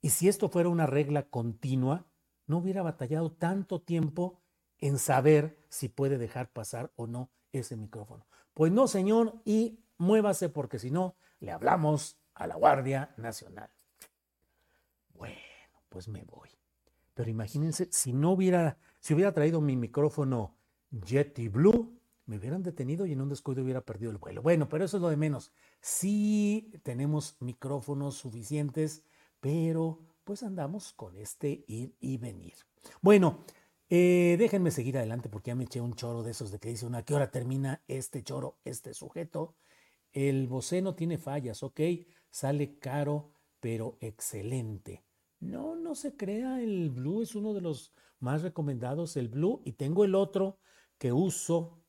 y 0.00 0.10
si 0.10 0.28
esto 0.28 0.48
fuera 0.50 0.68
una 0.68 0.86
regla 0.86 1.24
continua, 1.24 2.06
no 2.46 2.58
hubiera 2.58 2.84
batallado 2.84 3.32
tanto 3.32 3.80
tiempo 3.80 4.38
en 4.78 4.98
saber 4.98 5.58
si 5.68 5.88
puede 5.88 6.16
dejar 6.16 6.52
pasar 6.52 6.92
o 6.94 7.08
no 7.08 7.32
ese 7.60 7.76
micrófono. 7.76 8.26
Pues 8.54 8.72
no, 8.72 8.86
señor, 8.86 9.40
y 9.44 9.80
muévase 9.98 10.48
porque 10.48 10.78
si 10.78 10.90
no, 10.90 11.16
le 11.40 11.52
hablamos 11.52 12.18
a 12.34 12.46
la 12.46 12.56
Guardia 12.56 13.14
Nacional. 13.16 13.70
Bueno, 15.14 15.36
pues 15.88 16.08
me 16.08 16.24
voy. 16.24 16.50
Pero 17.14 17.30
imagínense, 17.30 17.88
si 17.90 18.12
no 18.12 18.32
hubiera, 18.32 18.78
si 19.00 19.14
hubiera 19.14 19.32
traído 19.32 19.60
mi 19.60 19.76
micrófono 19.76 20.56
Jetty 21.04 21.48
Blue, 21.48 21.98
me 22.26 22.38
hubieran 22.38 22.62
detenido 22.62 23.06
y 23.06 23.12
en 23.12 23.20
un 23.20 23.28
descuido 23.28 23.62
hubiera 23.62 23.80
perdido 23.80 24.10
el 24.10 24.18
vuelo. 24.18 24.42
Bueno, 24.42 24.68
pero 24.68 24.84
eso 24.84 24.96
es 24.96 25.02
lo 25.02 25.08
de 25.08 25.16
menos. 25.16 25.52
Sí 25.80 26.72
tenemos 26.82 27.36
micrófonos 27.40 28.16
suficientes 28.16 29.04
pero 29.40 30.00
pues 30.24 30.42
andamos 30.42 30.92
con 30.92 31.16
este 31.16 31.64
ir 31.68 31.94
y 32.00 32.16
venir. 32.18 32.54
Bueno, 33.00 33.44
eh, 33.88 34.36
déjenme 34.38 34.70
seguir 34.70 34.98
adelante 34.98 35.28
porque 35.28 35.50
ya 35.50 35.54
me 35.54 35.64
eché 35.64 35.80
un 35.80 35.94
choro 35.94 36.22
de 36.22 36.32
esos 36.32 36.50
de 36.50 36.58
que 36.58 36.68
dice 36.68 36.86
una, 36.86 36.98
¿a 36.98 37.04
qué 37.04 37.14
hora 37.14 37.30
termina 37.30 37.82
este 37.88 38.22
choro, 38.22 38.58
este 38.64 38.94
sujeto? 38.94 39.56
El 40.12 40.48
boceno 40.48 40.94
tiene 40.94 41.18
fallas, 41.18 41.62
ok, 41.62 41.80
sale 42.30 42.78
caro, 42.78 43.32
pero 43.60 43.96
excelente. 44.00 45.04
No, 45.40 45.76
no 45.76 45.94
se 45.94 46.16
crea, 46.16 46.62
el 46.62 46.90
Blue 46.90 47.22
es 47.22 47.34
uno 47.34 47.52
de 47.54 47.60
los 47.60 47.92
más 48.18 48.42
recomendados, 48.42 49.16
el 49.16 49.28
Blue, 49.28 49.60
y 49.64 49.72
tengo 49.72 50.04
el 50.04 50.14
otro 50.14 50.58
que 50.98 51.12
uso 51.12 51.82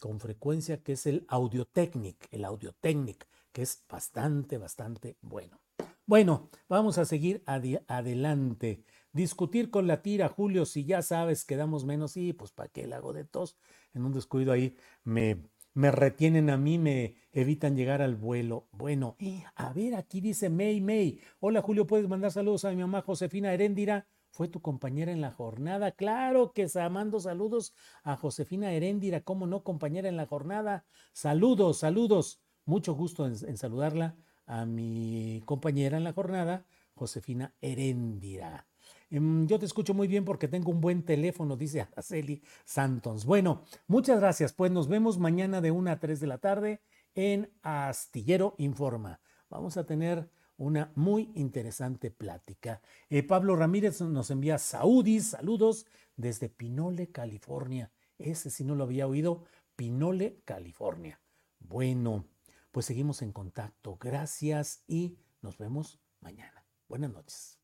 con 0.00 0.20
frecuencia, 0.20 0.82
que 0.82 0.92
es 0.92 1.06
el 1.06 1.24
Audiotechnic, 1.28 2.28
el 2.30 2.44
Audiotechnic, 2.44 3.26
que 3.52 3.62
es 3.62 3.84
bastante, 3.88 4.58
bastante 4.58 5.16
bueno. 5.20 5.60
Bueno, 6.06 6.50
vamos 6.68 6.98
a 6.98 7.06
seguir 7.06 7.42
adelante. 7.46 8.84
Discutir 9.14 9.70
con 9.70 9.86
la 9.86 10.02
tira, 10.02 10.28
Julio, 10.28 10.66
si 10.66 10.84
ya 10.84 11.00
sabes 11.00 11.44
que 11.44 11.56
damos 11.56 11.84
menos, 11.84 12.16
y 12.16 12.32
pues 12.32 12.50
para 12.50 12.68
qué 12.68 12.82
el 12.82 12.92
hago 12.92 13.12
de 13.12 13.24
tos. 13.24 13.56
En 13.92 14.04
un 14.04 14.12
descuido 14.12 14.50
ahí 14.50 14.76
me, 15.04 15.40
me 15.72 15.92
retienen 15.92 16.50
a 16.50 16.56
mí, 16.56 16.78
me 16.78 17.14
evitan 17.30 17.76
llegar 17.76 18.02
al 18.02 18.16
vuelo. 18.16 18.66
Bueno, 18.72 19.16
a 19.54 19.72
ver, 19.72 19.94
aquí 19.94 20.20
dice 20.20 20.50
May 20.50 20.80
May. 20.80 21.20
Hola 21.38 21.62
Julio, 21.62 21.86
¿puedes 21.86 22.08
mandar 22.08 22.32
saludos 22.32 22.64
a 22.64 22.70
mi 22.70 22.76
mamá 22.78 23.02
Josefina 23.02 23.54
Heréndira? 23.54 24.08
Fue 24.30 24.48
tu 24.48 24.60
compañera 24.60 25.12
en 25.12 25.20
la 25.20 25.30
jornada. 25.30 25.92
Claro 25.92 26.52
que 26.52 26.66
mando 26.90 27.20
saludos 27.20 27.72
a 28.02 28.16
Josefina 28.16 28.72
Heréndira, 28.72 29.20
¿cómo 29.20 29.46
no, 29.46 29.62
compañera 29.62 30.08
en 30.08 30.16
la 30.16 30.26
jornada? 30.26 30.86
Saludos, 31.12 31.78
saludos. 31.78 32.42
Mucho 32.64 32.94
gusto 32.94 33.26
en 33.26 33.56
saludarla 33.56 34.16
a 34.46 34.66
mi 34.66 35.40
compañera 35.44 35.98
en 35.98 36.02
la 36.02 36.12
jornada, 36.12 36.66
Josefina 36.94 37.54
Heréndira. 37.60 38.66
Em, 39.14 39.46
yo 39.46 39.60
te 39.60 39.66
escucho 39.66 39.94
muy 39.94 40.08
bien 40.08 40.24
porque 40.24 40.48
tengo 40.48 40.72
un 40.72 40.80
buen 40.80 41.04
teléfono, 41.04 41.56
dice 41.56 41.82
Araceli 41.82 42.42
Santos. 42.64 43.24
Bueno, 43.24 43.62
muchas 43.86 44.18
gracias. 44.18 44.52
Pues 44.52 44.72
nos 44.72 44.88
vemos 44.88 45.20
mañana 45.20 45.60
de 45.60 45.70
1 45.70 45.88
a 45.92 46.00
3 46.00 46.18
de 46.18 46.26
la 46.26 46.38
tarde 46.38 46.80
en 47.14 47.48
Astillero 47.62 48.56
Informa. 48.58 49.20
Vamos 49.48 49.76
a 49.76 49.86
tener 49.86 50.28
una 50.56 50.90
muy 50.96 51.30
interesante 51.36 52.10
plática. 52.10 52.80
Eh, 53.08 53.22
Pablo 53.22 53.54
Ramírez 53.54 54.00
nos 54.00 54.32
envía 54.32 54.58
saudis, 54.58 55.28
saludos 55.28 55.86
desde 56.16 56.48
Pinole, 56.48 57.12
California. 57.12 57.92
Ese 58.18 58.50
si 58.50 58.64
no 58.64 58.74
lo 58.74 58.82
había 58.82 59.06
oído, 59.06 59.44
Pinole, 59.76 60.40
California. 60.44 61.20
Bueno, 61.60 62.24
pues 62.72 62.86
seguimos 62.86 63.22
en 63.22 63.30
contacto. 63.30 63.96
Gracias 63.96 64.82
y 64.88 65.18
nos 65.40 65.56
vemos 65.56 66.00
mañana. 66.20 66.66
Buenas 66.88 67.12
noches. 67.12 67.63